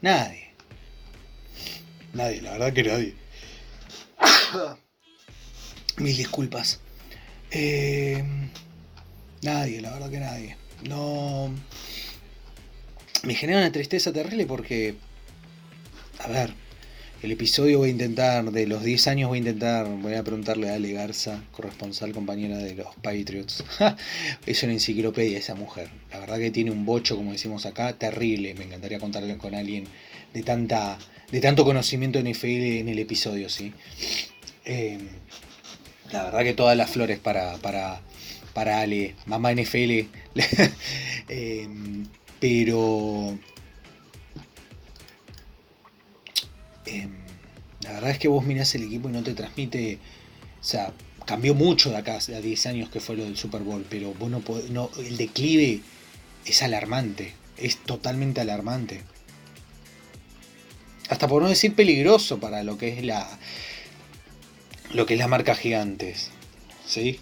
Nadie. 0.00 0.52
Nadie, 2.12 2.42
la 2.42 2.52
verdad 2.52 2.72
que 2.72 2.82
nadie. 2.82 3.14
Mil 5.98 6.16
disculpas. 6.16 6.80
Eh, 7.50 8.22
nadie, 9.42 9.80
la 9.80 9.92
verdad 9.92 10.10
que 10.10 10.20
nadie. 10.20 10.56
No. 10.88 11.50
Me 13.22 13.34
genera 13.34 13.58
una 13.60 13.72
tristeza 13.72 14.12
terrible 14.12 14.46
porque 14.46 14.96
a 16.18 16.28
ver, 16.28 16.54
el 17.22 17.32
episodio 17.32 17.78
voy 17.78 17.88
a 17.88 17.92
intentar, 17.92 18.50
de 18.50 18.66
los 18.66 18.82
10 18.82 19.06
años 19.08 19.28
voy 19.28 19.38
a 19.38 19.40
intentar, 19.40 19.86
voy 19.86 20.14
a 20.14 20.22
preguntarle 20.22 20.70
a 20.70 20.74
Ale 20.74 20.92
Garza, 20.92 21.42
corresponsal 21.52 22.12
compañera 22.12 22.58
de 22.58 22.74
los 22.74 22.94
Patriots. 22.96 23.64
es 24.46 24.62
una 24.62 24.72
enciclopedia 24.72 25.38
esa 25.38 25.54
mujer. 25.54 25.88
La 26.12 26.20
verdad 26.20 26.38
que 26.38 26.50
tiene 26.50 26.70
un 26.70 26.84
bocho, 26.84 27.16
como 27.16 27.32
decimos 27.32 27.66
acá, 27.66 27.94
terrible. 27.94 28.54
Me 28.54 28.64
encantaría 28.64 28.98
contarle 28.98 29.36
con 29.38 29.54
alguien 29.54 29.84
de 30.34 30.42
tanta 30.42 30.98
de 31.30 31.40
tanto 31.40 31.64
conocimiento 31.64 32.18
en 32.18 32.30
NFL 32.30 32.46
en 32.46 32.88
el 32.88 32.98
episodio, 32.98 33.48
¿sí? 33.48 33.72
Eh, 34.64 34.98
la 36.12 36.24
verdad 36.24 36.42
que 36.44 36.54
todas 36.54 36.76
las 36.76 36.90
flores 36.90 37.18
para, 37.18 37.56
para, 37.58 38.00
para 38.52 38.80
Ale, 38.80 39.14
mamá 39.26 39.52
NFL. 39.52 40.06
Eh, 41.28 41.66
pero 42.38 43.36
Em, 46.86 47.10
la 47.82 47.92
verdad 47.92 48.10
es 48.10 48.18
que 48.18 48.28
vos 48.28 48.44
mirás 48.44 48.74
el 48.74 48.84
equipo 48.84 49.08
y 49.08 49.12
no 49.12 49.22
te 49.22 49.34
transmite. 49.34 49.98
O 50.60 50.64
sea, 50.64 50.92
cambió 51.26 51.54
mucho 51.54 51.90
de 51.90 51.96
acá 51.96 52.18
a 52.18 52.40
10 52.40 52.66
años 52.66 52.88
que 52.88 53.00
fue 53.00 53.16
lo 53.16 53.24
del 53.24 53.36
Super 53.36 53.62
Bowl, 53.62 53.84
pero 53.88 54.14
vos 54.14 54.30
no, 54.30 54.40
podés, 54.40 54.70
el 54.98 55.16
declive 55.16 55.80
es 56.44 56.62
alarmante, 56.62 57.34
es 57.58 57.78
totalmente 57.78 58.40
alarmante. 58.40 59.02
Hasta 61.08 61.28
por 61.28 61.42
no 61.42 61.48
decir 61.48 61.74
peligroso 61.74 62.40
para 62.40 62.64
lo 62.64 62.78
que 62.78 62.98
es 62.98 63.04
la 63.04 63.28
lo 64.92 65.04
que 65.04 65.14
es 65.14 65.20
la 65.20 65.28
marca 65.28 65.54
gigantes, 65.54 66.30
¿sí? 66.86 67.20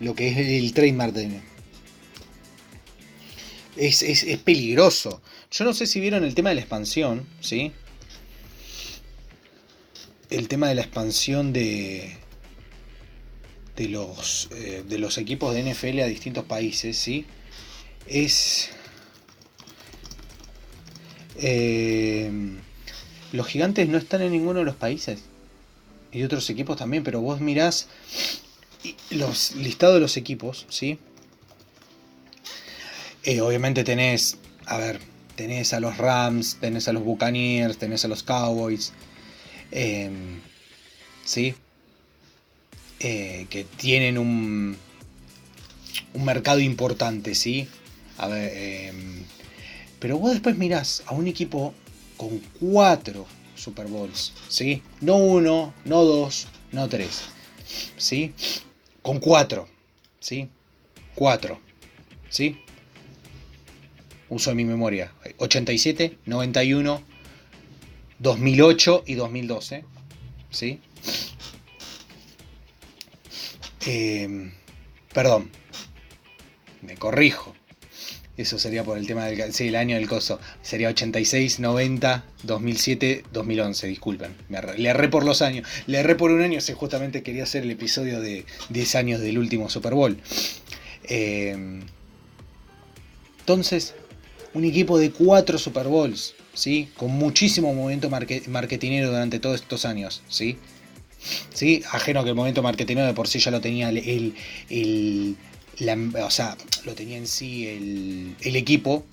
Lo 0.00 0.14
que 0.14 0.28
es 0.28 0.36
el 0.36 0.72
trademark 0.74 1.12
de 1.12 1.40
es, 3.76 4.02
es, 4.02 4.22
es 4.22 4.38
peligroso. 4.38 5.22
Yo 5.50 5.64
no 5.64 5.72
sé 5.72 5.86
si 5.86 6.00
vieron 6.00 6.24
el 6.24 6.34
tema 6.34 6.50
de 6.50 6.56
la 6.56 6.60
expansión, 6.60 7.26
¿sí? 7.40 7.72
El 10.30 10.48
tema 10.48 10.68
de 10.68 10.74
la 10.74 10.82
expansión 10.82 11.52
de, 11.52 12.16
de, 13.76 13.88
los, 13.88 14.48
eh, 14.52 14.84
de 14.88 14.98
los 14.98 15.18
equipos 15.18 15.54
de 15.54 15.62
NFL 15.62 16.00
a 16.00 16.06
distintos 16.06 16.44
países, 16.44 16.96
¿sí? 16.96 17.26
Es... 18.06 18.70
Eh, 21.36 22.30
los 23.32 23.46
gigantes 23.46 23.88
no 23.88 23.98
están 23.98 24.22
en 24.22 24.32
ninguno 24.32 24.60
de 24.60 24.64
los 24.64 24.76
países. 24.76 25.20
Y 26.12 26.22
otros 26.22 26.48
equipos 26.48 26.78
también, 26.78 27.04
pero 27.04 27.20
vos 27.20 27.40
mirás 27.40 27.88
los 29.10 29.54
listados 29.56 29.96
de 29.96 30.00
los 30.00 30.16
equipos, 30.16 30.66
¿sí? 30.68 30.98
Eh, 33.24 33.40
obviamente 33.40 33.84
tenés, 33.84 34.38
a 34.66 34.78
ver, 34.78 35.00
tenés 35.34 35.72
a 35.72 35.80
los 35.80 35.98
Rams, 35.98 36.58
tenés 36.60 36.88
a 36.88 36.92
los 36.92 37.04
Buccaneers, 37.04 37.76
tenés 37.76 38.04
a 38.04 38.08
los 38.08 38.22
Cowboys, 38.22 38.92
Em, 39.70 40.40
¿sí? 41.24 41.54
Eh, 43.00 43.46
que 43.50 43.64
tienen 43.64 44.18
un, 44.18 44.76
un 46.14 46.24
mercado 46.24 46.60
importante, 46.60 47.34
¿sí? 47.34 47.68
A 48.18 48.28
ver, 48.28 48.52
em, 48.56 49.24
pero 49.98 50.18
vos 50.18 50.32
después 50.32 50.56
mirás 50.56 51.02
a 51.06 51.14
un 51.14 51.26
equipo 51.26 51.74
con 52.16 52.38
cuatro 52.60 53.26
Super 53.54 53.86
Bowls, 53.86 54.32
¿sí? 54.48 54.82
No 55.00 55.16
uno, 55.16 55.74
no 55.84 56.04
dos, 56.04 56.48
no 56.72 56.88
tres, 56.88 57.22
¿sí? 57.96 58.34
Con 59.02 59.18
cuatro, 59.18 59.68
¿sí? 60.20 60.48
Cuatro, 61.14 61.60
¿sí? 62.28 62.58
Uso 64.28 64.50
de 64.50 64.56
mi 64.56 64.64
memoria. 64.64 65.12
87, 65.38 66.18
91, 66.26 67.02
2008 68.18 69.04
y 69.06 69.14
2012. 69.14 69.84
¿Sí? 70.50 70.80
Em, 73.86 74.52
perdón, 75.12 75.50
me 76.82 76.96
corrijo. 76.96 77.54
Eso 78.36 78.58
sería 78.58 78.84
por 78.84 78.98
el 78.98 79.06
tema 79.06 79.24
del 79.24 79.52
sí, 79.54 79.68
el 79.68 79.76
año 79.76 79.96
del 79.96 80.08
coso. 80.08 80.38
Sería 80.60 80.88
86, 80.88 81.58
90, 81.58 82.24
2007, 82.42 83.24
2011. 83.32 83.86
Disculpen. 83.86 84.34
le 84.76 84.88
erré 84.88 85.08
por 85.08 85.24
los 85.24 85.40
años. 85.40 85.66
Le 85.86 85.98
erré 85.98 86.16
por 86.16 86.30
un 86.30 86.42
año. 86.42 86.60
Si 86.60 86.74
justamente 86.74 87.22
quería 87.22 87.44
hacer 87.44 87.62
el 87.62 87.70
episodio 87.70 88.20
de 88.20 88.44
10 88.68 88.94
años 88.96 89.20
del 89.20 89.38
último 89.38 89.70
Super 89.70 89.94
Bowl. 89.94 90.18
Em, 91.04 91.82
entonces, 93.40 93.94
un 94.52 94.64
equipo 94.64 94.98
de 94.98 95.12
4 95.12 95.56
Super 95.58 95.86
Bowls 95.86 96.34
¿sí? 96.56 96.88
Con 96.96 97.12
muchísimo 97.12 97.72
movimiento 97.74 98.10
marketinero 98.10 99.08
durante 99.10 99.38
todos 99.38 99.60
estos 99.60 99.84
años, 99.84 100.22
¿sí? 100.28 100.56
¿Sí? 101.52 101.82
Ajeno 101.92 102.24
que 102.24 102.30
el 102.30 102.34
movimiento 102.34 102.62
marketinero 102.62 103.06
de 103.06 103.14
por 103.14 103.28
sí 103.28 103.38
ya 103.38 103.50
lo 103.50 103.60
tenía 103.60 103.90
el, 103.90 104.34
el, 104.68 105.36
o 106.20 106.30
sea, 106.30 106.56
lo 106.84 106.94
tenía 106.94 107.18
en 107.18 107.26
sí 107.26 108.34
el, 108.40 108.56
equipo, 108.56 109.04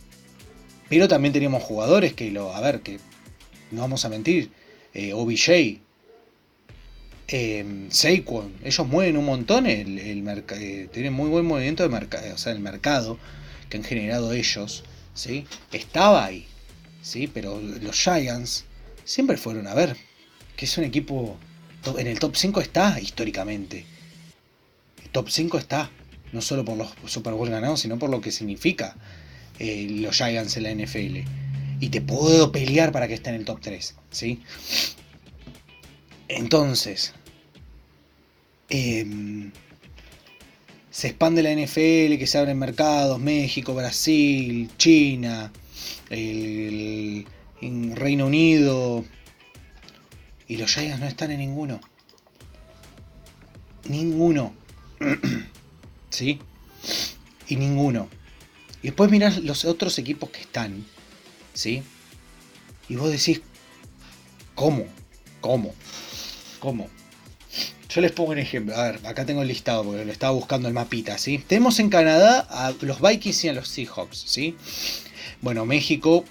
pero 0.89 1.08
también 1.08 1.34
teníamos 1.34 1.63
jugadores 1.63 2.13
que 2.13 2.32
lo, 2.32 2.56
a 2.56 2.62
ver, 2.62 2.82
que 2.82 2.99
no 3.71 3.82
vamos 3.82 4.06
a 4.06 4.10
mentir, 4.10 4.51
eh, 4.93 5.13
OBJ, 5.13 5.79
eh, 7.27 7.88
Saquon, 7.89 8.53
ellos 8.63 8.88
mueven 8.88 9.17
un 9.17 9.25
montón 9.25 9.65
el, 9.65 9.97
el 9.97 10.43
eh, 10.51 10.89
tienen 10.91 11.13
muy 11.13 11.29
buen 11.29 11.45
movimiento 11.45 11.84
de 11.84 11.89
mercado, 11.89 12.34
o 12.34 12.38
sea, 12.38 12.53
el 12.53 12.60
mercado 12.60 13.17
que 13.69 13.77
han 13.77 13.84
generado 13.84 14.34
ellos, 14.34 14.84
¿sí? 15.13 15.45
Estaba 15.71 16.25
ahí, 16.25 16.45
¿sí? 17.03 17.27
Pero 17.27 17.61
los 17.61 17.99
Giants 17.99 18.65
siempre 19.03 19.37
fueron 19.37 19.67
a 19.67 19.75
ver, 19.75 19.95
que 20.55 20.65
es 20.65 20.77
un 20.79 20.85
equipo, 20.85 21.37
en 21.97 22.07
el 22.07 22.17
top 22.17 22.35
5 22.35 22.61
está 22.61 22.99
históricamente. 22.99 23.85
Top 25.11 25.29
5 25.29 25.59
está, 25.59 25.91
no 26.31 26.41
solo 26.41 26.65
por 26.65 26.75
los 26.75 26.95
Super 27.05 27.33
Bowl 27.33 27.49
ganados, 27.49 27.81
sino 27.81 27.99
por 27.99 28.09
lo 28.09 28.21
que 28.21 28.31
significa 28.31 28.95
eh, 29.59 29.87
los 29.91 30.17
Giants 30.17 30.57
en 30.57 30.63
la 30.63 30.71
NFL. 30.73 31.17
Y 31.79 31.89
te 31.89 32.01
puedo 32.01 32.51
pelear 32.51 32.91
para 32.91 33.07
que 33.07 33.13
esté 33.13 33.29
en 33.29 33.35
el 33.35 33.45
top 33.45 33.59
3, 33.61 33.95
¿sí? 34.09 34.41
Entonces, 36.29 37.13
em, 38.69 39.51
se 40.89 41.07
expande 41.09 41.43
la 41.43 41.51
NFL, 41.51 42.17
que 42.17 42.25
se 42.25 42.37
abren 42.37 42.57
mercados, 42.57 43.19
México, 43.19 43.75
Brasil, 43.75 44.69
China, 44.77 45.51
el, 46.13 47.26
Reino 47.95 48.26
Unido, 48.28 49.06
y 50.47 50.58
los 50.58 50.73
Giants 50.73 50.99
no 50.99 51.08
están 51.08 51.32
en 51.32 51.39
ninguno. 51.39 51.80
Ninguno. 53.86 54.54
¿Sí? 56.10 56.39
Y 57.47 57.56
ninguno. 57.56 58.10
Y 58.82 58.88
después 58.88 59.10
mirás 59.10 59.38
los 59.43 59.65
otros 59.65 59.97
equipos 59.97 60.30
que 60.30 60.41
están. 60.41 60.86
¿Sí? 61.54 61.84
Y 62.89 62.95
vos 62.95 63.12
decís, 63.12 63.41
¿cómo? 64.56 64.86
¿Cómo? 65.39 65.73
¿Cómo? 66.60 66.89
Yo 67.89 68.02
les 68.02 68.12
pongo 68.12 68.32
un 68.32 68.39
ejemplo. 68.39 68.76
A 68.76 68.91
ver, 68.91 69.06
acá 69.06 69.26
tengo 69.26 69.43
el 69.43 69.47
listado 69.47 69.84
porque 69.84 70.04
lo 70.04 70.12
estaba 70.12 70.34
buscando 70.34 70.67
el 70.67 70.73
mapita, 70.73 71.17
¿sí? 71.17 71.38
Tenemos 71.38 71.80
en 71.80 71.89
Canadá 71.89 72.39
a 72.49 72.73
los 72.82 72.99
Vikings 73.02 73.43
y 73.45 73.49
a 73.49 73.54
los 73.54 73.67
Seahawks, 73.67 74.23
¿sí? 74.26 74.56
Bueno, 75.43 75.65
México 75.65 76.23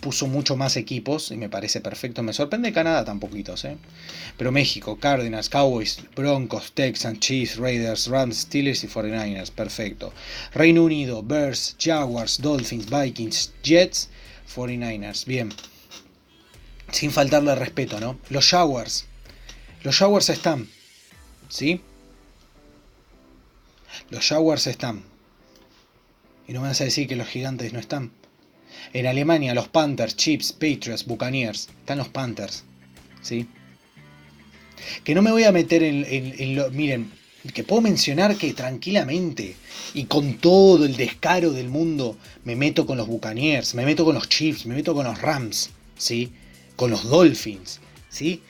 puso 0.00 0.26
mucho 0.26 0.56
más 0.56 0.76
equipos 0.76 1.30
y 1.30 1.36
me 1.36 1.48
parece 1.48 1.80
perfecto. 1.80 2.24
Me 2.24 2.32
sorprende 2.32 2.72
Canadá 2.72 3.04
tan 3.04 3.20
poquitos, 3.20 3.64
¿eh? 3.64 3.76
Pero 4.36 4.50
México, 4.50 4.98
Cardinals, 4.98 5.48
Cowboys, 5.48 6.00
Broncos, 6.16 6.72
Texans, 6.72 7.20
Chiefs, 7.20 7.56
Raiders, 7.56 8.08
Rams, 8.08 8.38
Steelers 8.38 8.82
y 8.82 8.88
49ers, 8.88 9.52
perfecto. 9.52 10.12
Reino 10.52 10.82
Unido, 10.82 11.22
Bears, 11.22 11.76
Jaguars, 11.78 12.42
Dolphins, 12.42 12.90
Vikings, 12.90 13.52
Jets, 13.62 14.08
49ers, 14.52 15.24
bien. 15.24 15.54
Sin 16.90 17.12
faltarle 17.12 17.54
respeto, 17.54 18.00
¿no? 18.00 18.18
Los 18.28 18.48
Jaguars, 18.48 19.06
los 19.84 19.96
Jaguars 19.96 20.30
están. 20.30 20.68
¿Sí? 21.48 21.80
Los 24.10 24.26
Jaguars 24.26 24.66
están. 24.66 25.04
Y 26.48 26.52
no 26.52 26.60
me 26.60 26.66
vas 26.66 26.80
a 26.80 26.84
decir 26.84 27.06
que 27.06 27.14
los 27.14 27.28
gigantes 27.28 27.72
no 27.72 27.78
están. 27.78 28.10
En 28.92 29.06
Alemania, 29.06 29.54
los 29.54 29.68
Panthers, 29.68 30.16
Chips, 30.16 30.52
Patriots, 30.52 31.06
Buccaneers. 31.06 31.68
Están 31.80 31.98
los 31.98 32.08
Panthers. 32.08 32.64
¿Sí? 33.22 33.46
Que 35.04 35.14
no 35.14 35.22
me 35.22 35.30
voy 35.30 35.44
a 35.44 35.52
meter 35.52 35.82
en, 35.82 36.56
lo. 36.56 36.70
Miren, 36.70 37.10
que 37.54 37.64
puedo 37.64 37.82
mencionar 37.82 38.36
que 38.36 38.52
tranquilamente 38.52 39.56
y 39.94 40.04
con 40.04 40.34
todo 40.34 40.84
el 40.84 40.96
descaro 40.96 41.52
del 41.52 41.68
mundo 41.68 42.16
me 42.44 42.56
meto 42.56 42.86
con 42.86 42.96
los 42.96 43.06
Buccaneers, 43.06 43.74
me 43.74 43.84
meto 43.84 44.04
con 44.04 44.14
los 44.14 44.28
Chiefs, 44.28 44.66
me 44.66 44.74
meto 44.74 44.94
con 44.94 45.04
los 45.04 45.20
Rams, 45.20 45.70
¿sí? 45.96 46.32
Con 46.76 46.90
los 46.90 47.08
Dolphins, 47.08 47.80
¿sí? 48.08 48.42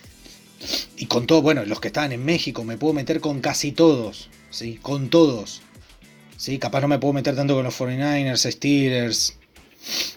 Y 0.96 1.06
con 1.06 1.26
todo, 1.26 1.42
bueno, 1.42 1.64
los 1.64 1.80
que 1.80 1.88
están 1.88 2.12
en 2.12 2.24
México, 2.24 2.64
me 2.64 2.76
puedo 2.76 2.94
meter 2.94 3.20
con 3.20 3.40
casi 3.40 3.72
todos, 3.72 4.28
¿sí? 4.50 4.78
Con 4.80 5.08
todos. 5.08 5.62
¿Sí? 6.36 6.58
Capaz 6.58 6.80
no 6.80 6.88
me 6.88 6.98
puedo 6.98 7.12
meter 7.14 7.36
tanto 7.36 7.54
con 7.54 7.64
los 7.64 7.78
49ers, 7.78 8.50
Steelers, 8.50 9.38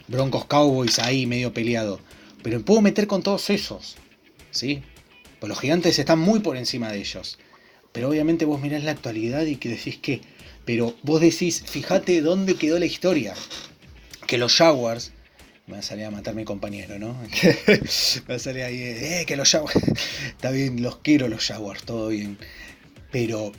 Broncos 0.07 0.45
Cowboys 0.45 0.99
ahí 0.99 1.25
medio 1.25 1.53
peleado. 1.53 1.99
Pero 2.43 2.59
me 2.59 2.63
puedo 2.63 2.81
meter 2.81 3.07
con 3.07 3.23
todos 3.23 3.49
esos. 3.49 3.95
¿Sí? 4.51 4.83
Pues 5.39 5.49
los 5.49 5.59
gigantes 5.59 5.99
están 5.99 6.19
muy 6.19 6.39
por 6.39 6.57
encima 6.57 6.91
de 6.91 6.99
ellos. 6.99 7.37
Pero 7.91 8.09
obviamente 8.09 8.45
vos 8.45 8.61
mirás 8.61 8.83
la 8.83 8.91
actualidad 8.91 9.45
y 9.45 9.55
que 9.55 9.69
decís 9.69 9.97
que. 9.97 10.21
Pero 10.65 10.95
vos 11.03 11.21
decís, 11.21 11.63
fíjate 11.65 12.21
dónde 12.21 12.55
quedó 12.55 12.79
la 12.79 12.85
historia. 12.85 13.33
Que 14.27 14.37
los 14.37 14.55
Jaguars 14.55 15.11
me 15.67 15.73
va 15.73 15.79
a 15.79 15.83
salir 15.83 16.05
a 16.05 16.11
matar 16.11 16.35
mi 16.35 16.45
compañero, 16.45 16.99
¿no? 16.99 17.13
me 17.67 18.29
va 18.29 18.35
a 18.35 18.39
salir 18.39 18.63
ahí, 18.63 18.79
eh, 18.81 19.23
que 19.25 19.35
los 19.35 19.49
Jaguars. 19.49 19.75
Está 20.27 20.51
bien, 20.51 20.81
los 20.81 20.97
quiero 20.97 21.27
los 21.27 21.45
Jaguars, 21.45 21.83
todo 21.83 22.09
bien. 22.09 22.37
Pero 23.11 23.51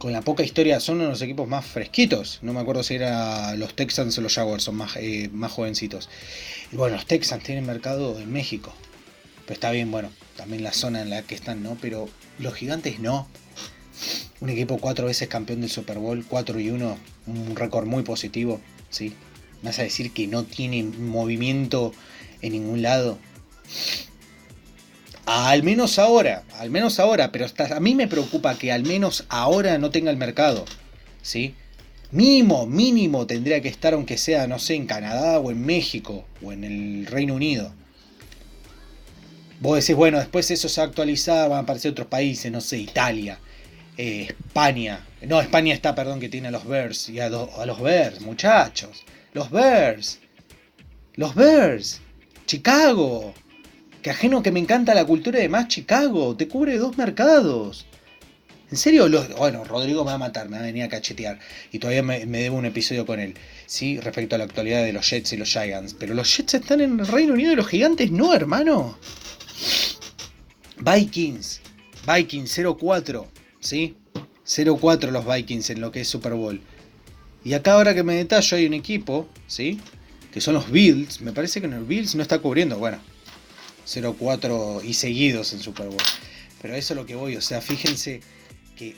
con 0.00 0.12
la 0.12 0.22
poca 0.22 0.42
historia, 0.42 0.80
son 0.80 0.94
uno 0.96 1.04
de 1.04 1.10
los 1.10 1.20
equipos 1.20 1.46
más 1.46 1.66
fresquitos. 1.66 2.38
No 2.40 2.54
me 2.54 2.60
acuerdo 2.60 2.82
si 2.82 2.94
era 2.94 3.54
los 3.56 3.76
Texans 3.76 4.16
o 4.16 4.22
los 4.22 4.34
Jaguars, 4.34 4.64
son 4.64 4.76
más, 4.76 4.96
eh, 4.96 5.28
más 5.30 5.52
jovencitos. 5.52 6.08
Y 6.72 6.76
bueno, 6.76 6.96
los 6.96 7.04
Texans 7.04 7.44
tienen 7.44 7.66
mercado 7.66 8.18
en 8.18 8.32
México. 8.32 8.72
Pero 9.44 9.52
está 9.52 9.70
bien, 9.70 9.90
bueno, 9.90 10.08
también 10.36 10.62
la 10.62 10.72
zona 10.72 11.02
en 11.02 11.10
la 11.10 11.20
que 11.20 11.34
están, 11.34 11.62
¿no? 11.62 11.76
Pero 11.82 12.08
los 12.38 12.54
gigantes 12.54 12.98
no. 12.98 13.28
Un 14.40 14.48
equipo 14.48 14.78
cuatro 14.78 15.04
veces 15.04 15.28
campeón 15.28 15.60
del 15.60 15.68
Super 15.68 15.98
Bowl, 15.98 16.24
4 16.26 16.58
y 16.60 16.70
1, 16.70 16.98
un 17.26 17.56
récord 17.56 17.86
muy 17.86 18.02
positivo, 18.02 18.58
¿sí? 18.88 19.12
vas 19.62 19.78
a 19.80 19.82
decir 19.82 20.12
que 20.12 20.26
no 20.26 20.44
tiene 20.44 20.82
movimiento 20.82 21.92
en 22.40 22.52
ningún 22.52 22.80
lado. 22.80 23.18
Al 25.26 25.62
menos 25.62 25.98
ahora, 25.98 26.42
al 26.58 26.70
menos 26.70 26.98
ahora, 26.98 27.30
pero 27.30 27.46
a 27.46 27.80
mí 27.80 27.94
me 27.94 28.08
preocupa 28.08 28.56
que 28.56 28.72
al 28.72 28.82
menos 28.82 29.24
ahora 29.28 29.78
no 29.78 29.90
tenga 29.90 30.10
el 30.10 30.16
mercado. 30.16 30.64
¿Sí? 31.22 31.54
Mínimo, 32.10 32.66
mínimo 32.66 33.26
tendría 33.26 33.60
que 33.60 33.68
estar, 33.68 33.94
aunque 33.94 34.18
sea, 34.18 34.48
no 34.48 34.58
sé, 34.58 34.74
en 34.74 34.86
Canadá 34.86 35.38
o 35.38 35.50
en 35.50 35.64
México 35.64 36.24
o 36.42 36.52
en 36.52 36.64
el 36.64 37.06
Reino 37.06 37.34
Unido. 37.34 37.72
Vos 39.60 39.78
decís, 39.78 39.94
bueno, 39.94 40.18
después 40.18 40.50
eso 40.50 40.68
se 40.68 40.80
va 40.80 40.86
a 40.86 40.88
actualizar, 40.88 41.48
van 41.48 41.58
a 41.58 41.62
aparecer 41.62 41.92
otros 41.92 42.08
países, 42.08 42.50
no 42.50 42.60
sé, 42.60 42.78
Italia, 42.78 43.38
eh, 43.96 44.28
España. 44.28 45.06
No, 45.22 45.40
España 45.40 45.74
está, 45.74 45.94
perdón, 45.94 46.18
que 46.18 46.28
tiene 46.30 46.48
a 46.48 46.50
los 46.50 46.66
Bears 46.66 47.10
y 47.10 47.20
a, 47.20 47.26
a 47.26 47.66
los 47.66 47.80
Bears, 47.80 48.22
muchachos. 48.22 49.04
Los 49.32 49.50
Bears. 49.50 50.18
Los 51.14 51.34
Bears. 51.34 52.00
Chicago. 52.46 53.34
Que 54.02 54.10
ajeno 54.10 54.42
que 54.42 54.50
me 54.50 54.60
encanta 54.60 54.94
la 54.94 55.04
cultura 55.04 55.38
de 55.38 55.48
más 55.48 55.68
Chicago. 55.68 56.36
Te 56.36 56.48
cubre 56.48 56.78
dos 56.78 56.96
mercados. 56.96 57.86
¿En 58.70 58.76
serio? 58.76 59.08
bueno, 59.36 59.64
Rodrigo 59.64 60.04
me 60.04 60.10
va 60.10 60.14
a 60.14 60.18
matar, 60.18 60.48
me 60.48 60.56
va 60.56 60.62
a 60.62 60.66
venir 60.66 60.84
a 60.84 60.88
cachetear. 60.88 61.40
Y 61.72 61.80
todavía 61.80 62.02
me, 62.02 62.24
debo 62.24 62.56
un 62.56 62.66
episodio 62.66 63.04
con 63.04 63.18
él. 63.18 63.34
Sí, 63.66 63.98
respecto 63.98 64.36
a 64.36 64.38
la 64.38 64.44
actualidad 64.44 64.84
de 64.84 64.92
los 64.92 65.10
Jets 65.10 65.32
y 65.32 65.36
los 65.36 65.50
Giants. 65.50 65.94
Pero 65.94 66.14
los 66.14 66.34
Jets 66.34 66.54
están 66.54 66.80
en 66.80 67.00
el 67.00 67.06
Reino 67.06 67.34
Unido 67.34 67.52
y 67.52 67.56
los 67.56 67.66
Gigantes 67.66 68.12
no, 68.12 68.32
hermano. 68.32 68.96
Vikings. 70.78 71.60
Vikings 72.06 72.58
0-4. 72.58 73.26
¿Sí? 73.58 73.96
0-4 74.46 75.10
los 75.10 75.26
Vikings 75.26 75.70
en 75.70 75.80
lo 75.80 75.90
que 75.90 76.02
es 76.02 76.08
Super 76.08 76.34
Bowl. 76.34 76.60
Y 77.44 77.54
acá 77.54 77.72
ahora 77.72 77.94
que 77.94 78.02
me 78.02 78.14
detallo 78.14 78.56
hay 78.56 78.66
un 78.66 78.74
equipo, 78.74 79.28
¿sí? 79.46 79.80
Que 80.32 80.40
son 80.40 80.54
los 80.54 80.70
Bills. 80.70 81.20
Me 81.20 81.32
parece 81.32 81.60
que 81.60 81.66
en 81.66 81.72
el 81.72 81.84
Bills 81.84 82.14
no 82.14 82.22
está 82.22 82.38
cubriendo, 82.38 82.78
bueno, 82.78 82.98
0-4 83.90 84.84
y 84.84 84.94
seguidos 84.94 85.52
en 85.52 85.60
Super 85.60 85.88
Bowl. 85.88 86.02
Pero 86.62 86.74
eso 86.74 86.94
es 86.94 86.96
lo 86.96 87.06
que 87.06 87.14
voy, 87.14 87.36
o 87.36 87.40
sea, 87.40 87.60
fíjense 87.60 88.20
que 88.76 88.94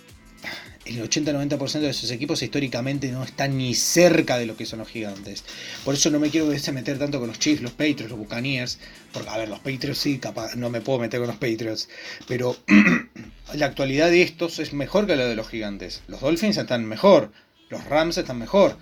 el 0.84 1.00
80-90% 1.00 1.80
de 1.80 1.90
esos 1.90 2.10
equipos 2.10 2.42
históricamente 2.42 3.10
no 3.12 3.22
están 3.22 3.56
ni 3.56 3.74
cerca 3.74 4.38
de 4.38 4.46
lo 4.46 4.56
que 4.56 4.66
son 4.66 4.80
los 4.80 4.88
gigantes. 4.88 5.44
Por 5.84 5.94
eso 5.94 6.10
no 6.10 6.18
me 6.18 6.30
quiero 6.30 6.46
meter 6.46 6.98
tanto 6.98 7.20
con 7.20 7.28
los 7.28 7.38
Chiefs, 7.38 7.62
los 7.62 7.72
Patriots, 7.72 8.10
los 8.10 8.18
Buccaneers. 8.18 8.78
Porque, 9.12 9.28
a 9.28 9.38
ver, 9.38 9.48
los 9.48 9.60
Patriots 9.60 9.98
sí, 9.98 10.18
capaz, 10.18 10.56
no 10.56 10.70
me 10.70 10.80
puedo 10.80 10.98
meter 10.98 11.20
con 11.20 11.28
los 11.28 11.36
Patriots. 11.36 11.88
Pero 12.26 12.56
la 13.54 13.66
actualidad 13.66 14.10
de 14.10 14.22
estos 14.22 14.58
es 14.58 14.72
mejor 14.72 15.06
que 15.06 15.14
la 15.14 15.26
de 15.26 15.36
los 15.36 15.48
gigantes. 15.48 16.02
Los 16.08 16.20
Dolphins 16.20 16.56
están 16.56 16.84
mejor. 16.84 17.30
Los 17.68 17.84
Rams 17.84 18.18
están 18.18 18.38
mejor. 18.38 18.76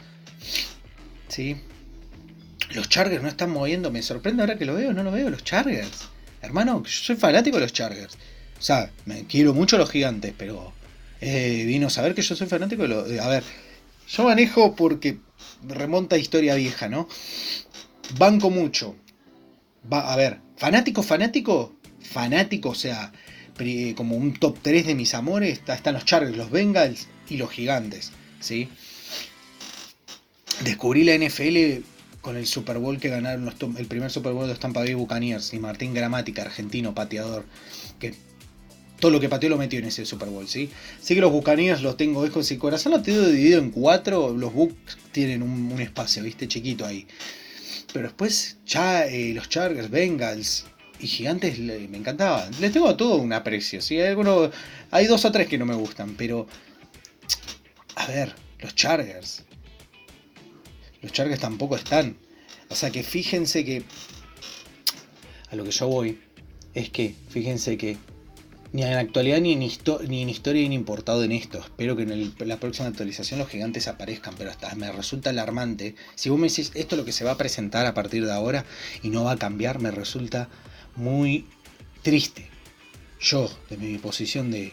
¿Sí? 1.29 1.57
Los 2.71 2.89
Chargers 2.89 3.23
no 3.23 3.29
están 3.29 3.51
moviendo. 3.51 3.91
Me 3.91 4.03
sorprende 4.03 4.43
ahora 4.43 4.59
que 4.59 4.65
lo 4.65 4.75
veo. 4.75 4.93
No 4.93 5.03
lo 5.03 5.13
veo. 5.13 5.31
Los 5.31 5.45
Chargers. 5.45 6.09
Hermano, 6.43 6.83
yo 6.85 6.91
soy 6.91 7.17
fanático 7.17 7.57
de 7.57 7.63
los 7.63 7.73
Chargers. 7.73 8.15
O 8.59 8.63
sea, 8.63 8.91
me 9.07 9.25
quiero 9.27 9.55
mucho 9.55 9.77
a 9.77 9.79
los 9.79 9.91
gigantes, 9.91 10.35
pero 10.37 10.73
eh, 11.21 11.65
vino 11.67 11.89
a 11.89 11.91
saber 11.91 12.15
que 12.15 12.23
yo 12.23 12.35
soy 12.37 12.47
fanático 12.47 12.83
de 12.83 12.89
los... 12.89 13.21
A 13.21 13.29
ver, 13.29 13.43
yo 14.09 14.25
manejo 14.25 14.75
porque 14.75 15.19
remonta 15.67 16.17
a 16.17 16.19
historia 16.19 16.55
vieja, 16.55 16.89
¿no? 16.89 17.09
Banco 18.19 18.51
mucho 18.51 18.97
Va, 19.91 20.13
a 20.13 20.17
ver, 20.17 20.41
fanático, 20.57 21.03
fanático, 21.03 21.75
fanático, 22.03 22.71
o 22.71 22.75
sea, 22.75 23.13
como 23.97 24.17
un 24.17 24.35
top 24.35 24.59
3 24.63 24.87
de 24.87 24.95
mis 24.95 25.15
amores, 25.15 25.63
están 25.67 25.95
los 25.95 26.05
Chargers, 26.05 26.37
los 26.37 26.51
Bengals 26.51 27.09
y 27.29 27.37
los 27.37 27.51
Gigantes, 27.51 28.13
¿sí? 28.41 28.69
Descubrí 30.63 31.05
la 31.05 31.17
NFL 31.17 31.83
con 32.21 32.37
el 32.37 32.47
Super 32.47 32.79
Bowl 32.79 32.99
que 32.99 33.09
ganaron 33.09 33.53
el 33.77 33.87
primer 33.87 34.11
Super 34.11 34.33
Bowl 34.33 34.45
de 34.45 34.51
los 34.51 34.61
Tampa 34.61 34.85
Buccaneers 34.85 35.55
y 35.55 35.59
Martín 35.59 35.95
Gramática, 35.95 36.43
argentino, 36.43 36.95
pateador, 36.95 37.45
que 37.99 38.15
todo 38.99 39.11
lo 39.11 39.21
que 39.21 39.29
pateó 39.29 39.49
lo 39.49 39.57
metió 39.57 39.79
en 39.79 39.87
ese 39.87 40.05
Super 40.05 40.29
Bowl, 40.29 40.47
¿sí? 40.47 40.71
Sí 41.01 41.15
que 41.15 41.21
los 41.21 41.33
Buccaneers 41.33 41.83
los 41.83 41.97
tengo, 41.97 42.25
es 42.25 42.31
con 42.31 42.45
si 42.45 42.59
corazón 42.59 42.93
lo 42.93 43.03
tengo 43.03 43.27
dividido 43.27 43.59
en 43.59 43.71
cuatro, 43.71 44.37
los 44.37 44.53
Bucks 44.53 44.99
tienen 45.11 45.43
un, 45.43 45.81
espacio, 45.81 46.23
¿viste? 46.23 46.47
Chiquito 46.47 46.85
ahí. 46.87 47.07
Pero 47.93 48.05
después 48.07 48.59
ya 48.67 49.07
eh, 49.07 49.33
los 49.35 49.49
Chargers, 49.49 49.91
Bengals 49.91 50.67
y 51.01 51.07
Gigantes 51.07 51.59
me 51.59 51.97
encantaban. 51.97 52.51
Les 52.61 52.73
tengo 52.73 52.95
todo 52.95 53.17
un 53.17 53.33
aprecio, 53.33 53.81
¿sí? 53.81 53.99
Hay, 53.99 54.15
hay 54.91 55.07
dos 55.07 55.25
o 55.25 55.33
tres 55.33 55.49
que 55.49 55.59
no 55.59 55.65
me 55.65 55.75
gustan, 55.75 56.15
pero... 56.17 56.47
A 57.97 58.07
ver, 58.07 58.35
los 58.61 58.75
Chargers. 58.75 59.45
Los 61.03 61.13
Chargers 61.13 61.41
tampoco 61.41 61.77
están. 61.77 62.17
O 62.69 62.75
sea 62.75 62.91
que 62.91 63.03
fíjense 63.03 63.65
que... 63.65 63.83
A 65.51 65.57
lo 65.57 65.65
que 65.65 65.73
yo 65.73 65.89
voy 65.89 66.21
es 66.75 66.91
que, 66.91 67.15
fíjense 67.29 67.77
que 67.77 67.97
ni 68.73 68.83
en 68.83 68.91
la 68.91 69.01
actualidad 69.01 69.41
ni 69.41 69.53
en, 69.53 69.59
ni 70.09 70.23
en 70.23 70.29
historia 70.29 70.65
han 70.65 70.73
importado 70.73 71.25
en 71.25 71.33
esto. 71.33 71.59
Espero 71.59 71.97
que 71.97 72.03
en 72.03 72.49
la 72.49 72.61
próxima 72.61 72.89
actualización 72.89 73.41
los 73.41 73.49
gigantes 73.49 73.89
aparezcan, 73.89 74.35
pero 74.39 74.51
hasta 74.51 74.73
me 74.77 74.93
resulta 74.93 75.31
alarmante. 75.31 75.97
Si 76.15 76.29
vos 76.29 76.39
me 76.39 76.49
decís 76.49 76.71
esto 76.75 76.95
es 76.95 76.99
lo 76.99 77.05
que 77.05 77.13
se 77.13 77.25
va 77.25 77.33
a 77.33 77.37
presentar 77.37 77.87
a 77.87 77.95
partir 77.95 78.25
de 78.25 78.33
ahora 78.33 78.65
y 79.03 79.11
no 79.11 79.25
va 79.25 79.33
a 79.33 79.39
cambiar, 79.39 79.81
me 79.81 79.91
resulta 79.91 80.49
muy 80.95 81.47
triste. 82.03 82.49
Yo, 83.21 83.51
de 83.69 83.77
mi 83.77 83.99
posición 83.99 84.51
de 84.51 84.73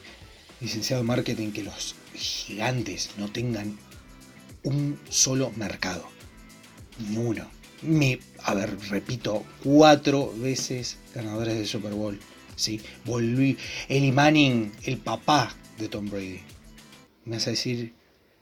licenciado 0.61 1.01
en 1.01 1.07
marketing, 1.07 1.51
que 1.51 1.63
los 1.63 1.95
gigantes 2.13 3.11
no 3.17 3.31
tengan 3.31 3.77
un 4.63 4.99
solo 5.09 5.51
mercado. 5.55 6.16
Ni 6.99 7.17
uno. 7.17 7.49
Me, 7.81 8.19
a 8.43 8.53
ver, 8.53 8.77
repito, 8.89 9.45
cuatro 9.63 10.33
veces 10.37 10.97
ganadores 11.13 11.55
del 11.55 11.67
Super 11.67 11.93
Bowl 11.93 12.19
¿sí? 12.57 12.81
Volví, 13.05 13.57
Eli 13.87 14.11
Manning, 14.11 14.73
el 14.83 14.97
papá 14.97 15.55
de 15.77 15.87
Tom 15.87 16.09
Brady. 16.09 16.41
Me 17.23 17.37
a 17.37 17.39
decir, 17.39 17.93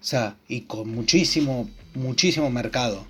o 0.02 0.04
sea, 0.04 0.38
y 0.48 0.62
con 0.62 0.90
muchísimo, 0.90 1.70
muchísimo 1.94 2.50
mercado. 2.50 3.06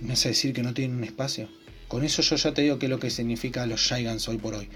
Me 0.00 0.14
a 0.14 0.16
decir 0.16 0.52
que 0.52 0.64
no 0.64 0.74
tienen 0.74 0.96
un 0.96 1.04
espacio. 1.04 1.48
Con 1.86 2.02
eso 2.02 2.22
yo 2.22 2.36
ya 2.36 2.54
te 2.54 2.62
digo 2.62 2.78
qué 2.78 2.86
es 2.86 2.90
lo 2.90 2.98
que 2.98 3.10
significa 3.10 3.66
los 3.66 3.86
Giants 3.86 4.26
hoy 4.28 4.38
por 4.38 4.54
hoy. 4.54 4.68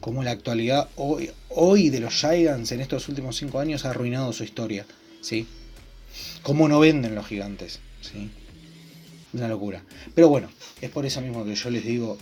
Como 0.00 0.22
la 0.22 0.32
actualidad 0.32 0.90
hoy, 0.96 1.30
hoy 1.48 1.88
de 1.88 2.00
los 2.00 2.14
Giants 2.14 2.70
en 2.72 2.80
estos 2.80 3.08
últimos 3.08 3.36
cinco 3.36 3.58
años 3.58 3.84
ha 3.84 3.90
arruinado 3.90 4.32
su 4.32 4.44
historia. 4.44 4.86
¿sí? 5.22 5.46
Cómo 6.42 6.68
no 6.68 6.78
venden 6.78 7.14
los 7.14 7.26
gigantes. 7.26 7.80
¿sí? 8.02 8.30
Una 9.34 9.48
locura. 9.48 9.84
Pero 10.14 10.28
bueno, 10.28 10.48
es 10.80 10.90
por 10.90 11.04
eso 11.04 11.20
mismo 11.20 11.44
que 11.44 11.54
yo 11.54 11.70
les 11.70 11.84
digo, 11.84 12.16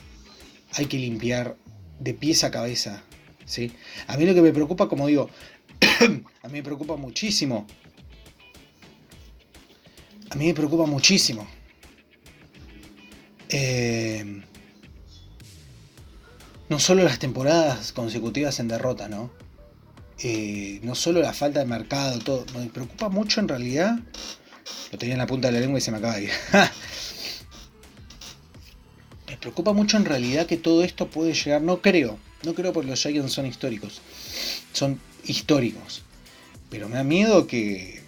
hay 0.72 0.86
que 0.86 0.98
limpiar 0.98 1.56
de 2.00 2.14
pies 2.14 2.42
a 2.42 2.50
cabeza. 2.50 3.04
¿sí? 3.44 3.72
A 4.06 4.16
mí 4.16 4.24
lo 4.24 4.34
que 4.34 4.42
me 4.42 4.52
preocupa, 4.52 4.88
como 4.88 5.06
digo, 5.06 5.28
a 6.42 6.48
mí 6.48 6.52
me 6.52 6.62
preocupa 6.62 6.96
muchísimo. 6.96 7.66
A 10.30 10.34
mí 10.36 10.46
me 10.46 10.54
preocupa 10.54 10.86
muchísimo. 10.86 11.46
Eh, 13.50 14.42
no 16.70 16.78
solo 16.78 17.04
las 17.04 17.18
temporadas 17.18 17.92
consecutivas 17.92 18.58
en 18.58 18.68
derrota, 18.68 19.08
¿no? 19.08 19.30
Eh, 20.24 20.80
no 20.82 20.94
solo 20.94 21.20
la 21.20 21.34
falta 21.34 21.60
de 21.60 21.66
mercado, 21.66 22.18
todo. 22.20 22.46
Me 22.58 22.66
preocupa 22.68 23.10
mucho 23.10 23.40
en 23.40 23.48
realidad. 23.48 23.98
Lo 24.90 24.98
tenía 24.98 25.14
en 25.14 25.18
la 25.18 25.26
punta 25.26 25.48
de 25.48 25.52
la 25.52 25.60
lengua 25.60 25.78
y 25.78 25.82
se 25.82 25.90
me 25.90 25.98
acaba 25.98 26.16
de 26.16 26.24
ir. 26.24 26.30
preocupa 29.42 29.72
mucho 29.72 29.96
en 29.96 30.04
realidad 30.04 30.46
que 30.46 30.56
todo 30.56 30.84
esto 30.84 31.08
puede 31.08 31.34
llegar, 31.34 31.60
no 31.60 31.82
creo, 31.82 32.18
no 32.44 32.54
creo 32.54 32.72
porque 32.72 32.88
los 32.90 33.02
Giants 33.02 33.32
son 33.32 33.44
históricos, 33.44 34.00
son 34.72 35.00
históricos, 35.24 36.02
pero 36.70 36.88
me 36.88 36.96
da 36.96 37.04
miedo 37.04 37.46
que 37.46 38.00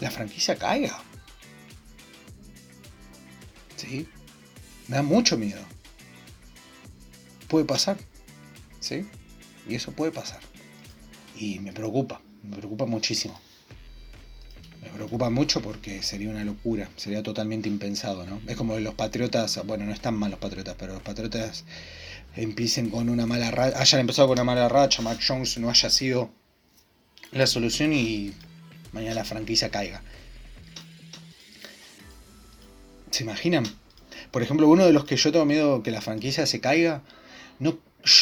la 0.00 0.10
franquicia 0.10 0.56
caiga. 0.56 1.00
¿Sí? 3.76 4.08
Me 4.88 4.96
da 4.96 5.02
mucho 5.02 5.38
miedo. 5.38 5.62
Puede 7.46 7.64
pasar. 7.64 7.96
¿Sí? 8.80 9.06
Y 9.68 9.76
eso 9.76 9.92
puede 9.92 10.10
pasar. 10.10 10.40
Y 11.36 11.60
me 11.60 11.72
preocupa, 11.72 12.20
me 12.42 12.56
preocupa 12.56 12.84
muchísimo 12.84 13.40
me 14.82 14.88
preocupa 14.90 15.30
mucho 15.30 15.60
porque 15.60 16.02
sería 16.02 16.30
una 16.30 16.44
locura, 16.44 16.88
sería 16.96 17.22
totalmente 17.22 17.68
impensado, 17.68 18.24
¿no? 18.26 18.40
Es 18.46 18.56
como 18.56 18.78
los 18.78 18.94
patriotas, 18.94 19.60
bueno, 19.66 19.84
no 19.84 19.92
están 19.92 20.14
mal 20.14 20.30
los 20.30 20.40
patriotas, 20.40 20.76
pero 20.78 20.94
los 20.94 21.02
patriotas 21.02 21.64
empiecen 22.36 22.90
con 22.90 23.08
una 23.08 23.26
mala 23.26 23.50
racha, 23.50 23.80
hayan 23.80 24.00
empezado 24.00 24.28
con 24.28 24.36
una 24.36 24.44
mala 24.44 24.68
racha, 24.68 25.02
Mac 25.02 25.20
Jones 25.26 25.58
no 25.58 25.70
haya 25.70 25.90
sido 25.90 26.30
la 27.32 27.46
solución 27.46 27.92
y 27.92 28.32
mañana 28.92 29.14
la 29.14 29.24
franquicia 29.24 29.70
caiga. 29.70 30.02
¿Se 33.10 33.24
imaginan? 33.24 33.64
Por 34.30 34.42
ejemplo, 34.42 34.68
uno 34.68 34.84
de 34.86 34.92
los 34.92 35.04
que 35.04 35.16
yo 35.16 35.32
tengo 35.32 35.44
miedo 35.44 35.82
que 35.82 35.90
la 35.90 36.00
franquicia 36.00 36.46
se 36.46 36.60
caiga, 36.60 37.02
no, 37.58 37.78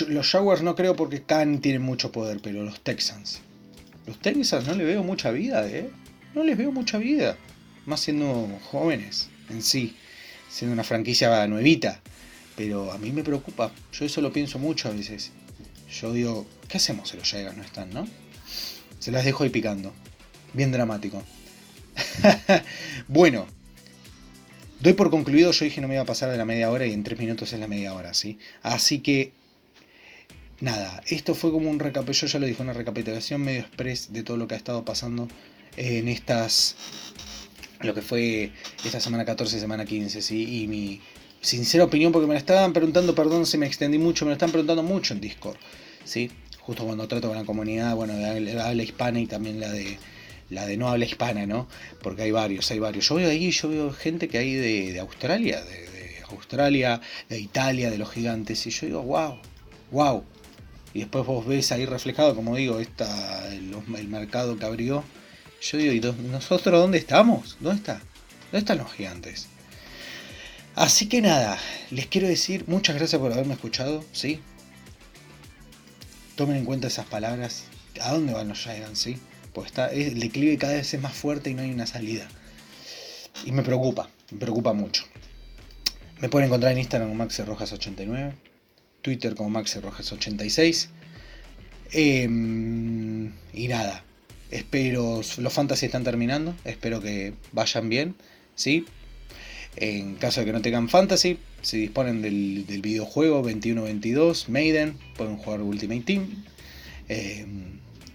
los 0.08 0.30
Jaguars 0.30 0.62
no 0.62 0.74
creo 0.74 0.96
porque 0.96 1.22
Khan 1.22 1.60
tiene 1.60 1.80
mucho 1.80 2.12
poder, 2.12 2.40
pero 2.40 2.62
los 2.62 2.80
Texans. 2.80 3.40
Los 4.06 4.18
Texans 4.20 4.66
no 4.66 4.74
le 4.74 4.84
veo 4.84 5.02
mucha 5.02 5.30
vida, 5.30 5.68
¿eh? 5.68 5.90
No 6.36 6.44
les 6.44 6.58
veo 6.58 6.70
mucha 6.70 6.98
vida, 6.98 7.34
más 7.86 8.00
siendo 8.00 8.46
jóvenes 8.70 9.30
en 9.48 9.62
sí, 9.62 9.96
siendo 10.50 10.74
una 10.74 10.84
franquicia 10.84 11.46
nuevita. 11.46 12.02
Pero 12.56 12.92
a 12.92 12.98
mí 12.98 13.10
me 13.10 13.24
preocupa, 13.24 13.72
yo 13.92 14.04
eso 14.04 14.20
lo 14.20 14.32
pienso 14.32 14.58
mucho 14.58 14.88
a 14.88 14.92
veces. 14.92 15.32
Yo 15.90 16.12
digo, 16.12 16.46
¿qué 16.68 16.76
hacemos 16.76 17.08
si 17.08 17.16
los 17.16 17.30
Jaegers 17.30 17.56
no 17.56 17.62
están, 17.62 17.90
no? 17.90 18.06
Se 18.98 19.10
las 19.10 19.24
dejo 19.24 19.44
ahí 19.44 19.50
picando. 19.50 19.94
Bien 20.52 20.70
dramático. 20.70 21.22
bueno, 23.08 23.46
doy 24.80 24.92
por 24.92 25.10
concluido, 25.10 25.52
yo 25.52 25.64
dije 25.64 25.80
no 25.80 25.88
me 25.88 25.94
iba 25.94 26.02
a 26.02 26.06
pasar 26.06 26.30
de 26.30 26.36
la 26.36 26.44
media 26.44 26.70
hora 26.70 26.84
y 26.86 26.92
en 26.92 27.02
tres 27.02 27.18
minutos 27.18 27.54
es 27.54 27.60
la 27.60 27.66
media 27.66 27.94
hora, 27.94 28.12
¿sí? 28.12 28.38
Así 28.62 28.98
que, 28.98 29.32
nada, 30.60 31.02
esto 31.06 31.34
fue 31.34 31.50
como 31.50 31.70
un 31.70 31.78
recapitulación, 31.78 32.28
yo 32.28 32.32
ya 32.34 32.40
lo 32.40 32.46
dije, 32.46 32.62
una 32.62 32.74
recapitulación 32.74 33.40
medio 33.40 33.60
express 33.60 34.12
de 34.12 34.22
todo 34.22 34.36
lo 34.36 34.46
que 34.46 34.54
ha 34.54 34.58
estado 34.58 34.84
pasando 34.84 35.28
en 35.76 36.08
estas, 36.08 36.76
lo 37.80 37.94
que 37.94 38.02
fue 38.02 38.52
esta 38.84 39.00
semana 39.00 39.24
14, 39.24 39.60
semana 39.60 39.84
15, 39.84 40.22
¿sí? 40.22 40.62
Y 40.62 40.66
mi 40.66 41.00
sincera 41.40 41.84
opinión, 41.84 42.12
porque 42.12 42.26
me 42.26 42.34
la 42.34 42.40
estaban 42.40 42.72
preguntando, 42.72 43.14
perdón 43.14 43.46
si 43.46 43.58
me 43.58 43.66
extendí 43.66 43.98
mucho, 43.98 44.24
me 44.24 44.30
lo 44.30 44.34
están 44.34 44.50
preguntando 44.50 44.82
mucho 44.82 45.14
en 45.14 45.20
Discord, 45.20 45.56
¿sí? 46.04 46.30
Justo 46.60 46.84
cuando 46.84 47.06
trato 47.06 47.28
con 47.28 47.36
la 47.36 47.44
comunidad, 47.44 47.94
bueno, 47.94 48.14
de 48.14 48.60
habla 48.60 48.82
hispana 48.82 49.20
y 49.20 49.26
también 49.26 49.60
la 49.60 49.70
de 49.70 49.98
la 50.50 50.66
de 50.66 50.76
no 50.76 50.88
habla 50.88 51.04
hispana, 51.04 51.46
¿no? 51.46 51.68
Porque 52.02 52.22
hay 52.22 52.30
varios, 52.30 52.70
hay 52.70 52.78
varios. 52.78 53.08
Yo 53.08 53.16
veo 53.16 53.30
ahí, 53.30 53.50
yo 53.50 53.68
veo 53.68 53.92
gente 53.92 54.28
que 54.28 54.38
hay 54.38 54.54
de, 54.54 55.00
Australia, 55.00 55.60
de, 55.60 56.22
Australia, 56.30 57.00
de 57.28 57.40
Italia, 57.40 57.90
de 57.90 57.98
los 57.98 58.10
gigantes, 58.10 58.66
y 58.66 58.70
yo 58.70 58.86
digo, 58.86 59.02
wow, 59.02 59.38
wow. 59.90 60.24
Y 60.94 61.00
después 61.00 61.26
vos 61.26 61.46
ves 61.46 61.72
ahí 61.72 61.84
reflejado, 61.84 62.34
como 62.34 62.56
digo, 62.56 62.78
esta, 62.78 63.52
el 63.52 64.08
mercado 64.08 64.56
que 64.56 64.64
abrió 64.64 65.04
yo 65.60 65.78
digo, 65.78 65.92
¿y 65.92 66.28
nosotros 66.28 66.80
dónde 66.80 66.98
estamos? 66.98 67.56
¿Dónde 67.60 67.78
está? 67.78 68.00
¿Dónde 68.44 68.58
están 68.58 68.78
los 68.78 68.92
gigantes? 68.92 69.48
Así 70.74 71.08
que 71.08 71.22
nada, 71.22 71.58
les 71.90 72.06
quiero 72.06 72.28
decir 72.28 72.64
muchas 72.66 72.96
gracias 72.96 73.20
por 73.20 73.32
haberme 73.32 73.54
escuchado, 73.54 74.04
¿sí? 74.12 74.40
Tomen 76.36 76.56
en 76.56 76.64
cuenta 76.66 76.88
esas 76.88 77.06
palabras. 77.06 77.64
¿A 78.02 78.12
dónde 78.12 78.34
van 78.34 78.48
los 78.48 78.58
Giants, 78.58 78.98
sí? 78.98 79.18
Pues 79.54 79.68
está, 79.68 79.88
el 79.88 80.20
declive 80.20 80.58
cada 80.58 80.74
vez 80.74 80.92
es 80.92 81.00
más 81.00 81.14
fuerte 81.14 81.48
y 81.48 81.54
no 81.54 81.62
hay 81.62 81.70
una 81.70 81.86
salida. 81.86 82.28
Y 83.46 83.52
me 83.52 83.62
preocupa, 83.62 84.10
me 84.30 84.38
preocupa 84.38 84.74
mucho. 84.74 85.04
Me 86.20 86.28
pueden 86.28 86.48
encontrar 86.48 86.72
en 86.72 86.78
Instagram 86.78 87.08
como 87.08 87.24
MaxiRojas89, 87.24 88.34
Twitter 89.00 89.34
como 89.34 89.58
MaxiRojas86. 89.58 90.88
Em, 91.92 93.32
y 93.54 93.68
nada, 93.68 94.04
Espero, 94.50 95.22
los 95.38 95.52
fantasy 95.52 95.86
están 95.86 96.04
terminando, 96.04 96.54
espero 96.64 97.00
que 97.00 97.34
vayan 97.52 97.88
bien, 97.88 98.14
¿sí? 98.54 98.84
En 99.76 100.14
caso 100.14 100.40
de 100.40 100.46
que 100.46 100.52
no 100.52 100.62
tengan 100.62 100.88
fantasy, 100.88 101.38
si 101.62 101.78
disponen 101.78 102.22
del, 102.22 102.64
videojuego 102.82 103.42
21-22, 103.42 104.48
Maiden, 104.48 104.96
pueden 105.16 105.36
jugar 105.36 105.60
Ultimate 105.60 106.00
Team. 106.02 106.44
Eh, 107.08 107.46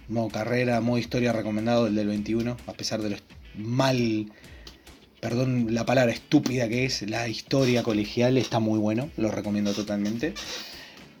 modo 0.08 0.28
carrera, 0.28 0.80
modo 0.80 0.98
historia 0.98 1.32
recomendado 1.32 1.86
el 1.86 1.94
del 1.94 2.08
21, 2.08 2.56
a 2.66 2.72
pesar 2.72 3.02
de 3.02 3.10
lo 3.10 3.16
mal 3.56 4.26
perdón 5.22 5.72
la 5.72 5.86
palabra 5.86 6.12
estúpida 6.12 6.68
que 6.68 6.84
es, 6.84 7.02
la 7.08 7.28
historia 7.28 7.84
colegial 7.84 8.36
está 8.36 8.58
muy 8.58 8.80
bueno, 8.80 9.08
lo 9.16 9.30
recomiendo 9.30 9.72
totalmente. 9.72 10.34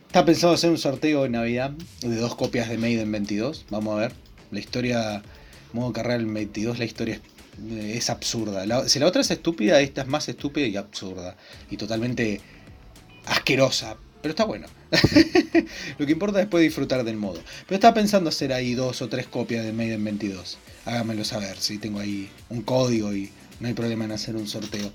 Está 0.08 0.24
pensado 0.24 0.54
hacer 0.54 0.70
un 0.70 0.78
sorteo 0.78 1.24
en 1.24 1.32
Navidad 1.32 1.70
de 2.00 2.16
dos 2.16 2.34
copias 2.34 2.68
de 2.68 2.78
Maiden 2.78 3.12
22. 3.12 3.64
Vamos 3.70 3.94
a 3.94 4.00
ver. 4.00 4.21
La 4.52 4.60
historia, 4.60 5.22
modo 5.72 5.92
carrera 5.92 6.18
del 6.18 6.26
22, 6.26 6.78
la 6.78 6.84
historia 6.84 7.20
es, 7.70 8.10
absurda. 8.10 8.88
si 8.88 8.98
la 8.98 9.06
otra 9.06 9.22
es 9.22 9.30
estúpida, 9.30 9.80
esta 9.80 10.02
es 10.02 10.08
más 10.08 10.28
estúpida 10.28 10.66
y 10.66 10.76
absurda. 10.76 11.36
Y 11.70 11.76
totalmente 11.76 12.40
asquerosa. 13.26 13.96
Pero 14.20 14.30
está 14.30 14.44
bueno. 14.44 14.68
Lo 15.98 16.06
que 16.06 16.12
importa 16.12 16.38
es 16.38 16.44
después 16.44 16.62
disfrutar 16.62 17.02
del 17.02 17.16
modo. 17.16 17.40
Pero 17.66 17.74
estaba 17.74 17.94
pensando 17.94 18.28
hacer 18.28 18.52
ahí 18.52 18.74
dos 18.74 19.02
o 19.02 19.08
tres 19.08 19.26
copias 19.26 19.64
de 19.64 19.72
Maiden 19.72 20.04
22. 20.04 20.58
Háganmelo 20.84 21.24
saber 21.24 21.56
si 21.58 21.78
tengo 21.78 21.98
ahí 21.98 22.30
un 22.48 22.62
código 22.62 23.12
y 23.12 23.30
no 23.58 23.66
hay 23.66 23.74
problema 23.74 24.04
en 24.04 24.12
hacer 24.12 24.36
un 24.36 24.46
sorteo. 24.46 24.92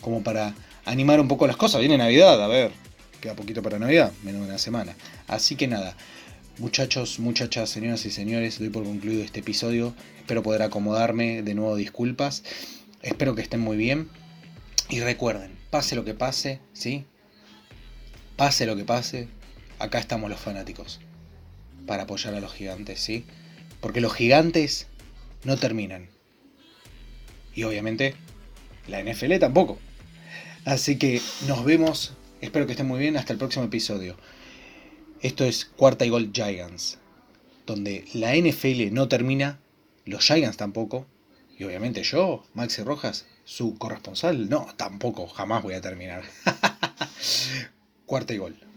Como 0.00 0.22
para 0.22 0.54
animar 0.86 1.20
un 1.20 1.28
poco 1.28 1.46
las 1.46 1.56
cosas. 1.56 1.80
Viene 1.80 1.98
Navidad, 1.98 2.42
a 2.42 2.48
ver. 2.48 2.72
Queda 3.20 3.34
poquito 3.34 3.62
para 3.62 3.78
Navidad, 3.78 4.12
menos 4.22 4.40
de 4.42 4.48
una 4.48 4.58
semana. 4.58 4.96
Así 5.28 5.54
que 5.54 5.68
nada, 5.68 5.94
muchachos, 6.60 7.18
muchachas, 7.18 7.70
señoras 7.70 8.04
y 8.04 8.10
señores, 8.10 8.58
doy 8.58 8.68
por 8.68 8.84
concluido 8.84 9.24
este 9.24 9.40
episodio. 9.40 9.94
Espero 10.18 10.42
poder 10.42 10.62
acomodarme, 10.62 11.42
de 11.42 11.54
nuevo 11.54 11.74
disculpas. 11.74 12.44
Espero 13.02 13.34
que 13.34 13.40
estén 13.40 13.60
muy 13.60 13.78
bien. 13.78 14.08
Y 14.90 15.00
recuerden, 15.00 15.58
pase 15.70 15.96
lo 15.96 16.04
que 16.04 16.12
pase, 16.12 16.60
¿sí? 16.74 17.06
Pase 18.36 18.66
lo 18.66 18.76
que 18.76 18.84
pase, 18.84 19.28
acá 19.78 19.98
estamos 19.98 20.28
los 20.28 20.38
fanáticos. 20.38 21.00
Para 21.86 22.02
apoyar 22.02 22.34
a 22.34 22.40
los 22.40 22.52
gigantes, 22.52 23.00
¿sí? 23.00 23.24
Porque 23.80 24.02
los 24.02 24.12
gigantes 24.12 24.86
no 25.44 25.56
terminan. 25.56 26.10
Y 27.54 27.62
obviamente, 27.62 28.14
la 28.86 29.02
NFL 29.02 29.38
tampoco. 29.38 29.78
Así 30.66 30.96
que 30.96 31.22
nos 31.48 31.64
vemos 31.64 32.12
Espero 32.40 32.64
que 32.64 32.72
estén 32.72 32.86
muy 32.86 32.98
bien. 32.98 33.16
Hasta 33.16 33.32
el 33.32 33.38
próximo 33.38 33.64
episodio. 33.66 34.16
Esto 35.22 35.44
es 35.44 35.66
Cuarta 35.66 36.06
y 36.06 36.08
Gol 36.08 36.30
Giants, 36.32 36.96
donde 37.66 38.06
la 38.14 38.34
NFL 38.34 38.90
no 38.90 39.06
termina, 39.06 39.60
los 40.06 40.24
Giants 40.24 40.56
tampoco, 40.56 41.06
y 41.58 41.64
obviamente 41.64 42.02
yo, 42.02 42.42
Maxi 42.54 42.82
Rojas, 42.82 43.26
su 43.44 43.76
corresponsal, 43.76 44.48
no, 44.48 44.66
tampoco, 44.78 45.26
jamás 45.26 45.62
voy 45.62 45.74
a 45.74 45.82
terminar. 45.82 46.22
Cuarta 48.06 48.32
y 48.32 48.38
Gol. 48.38 48.69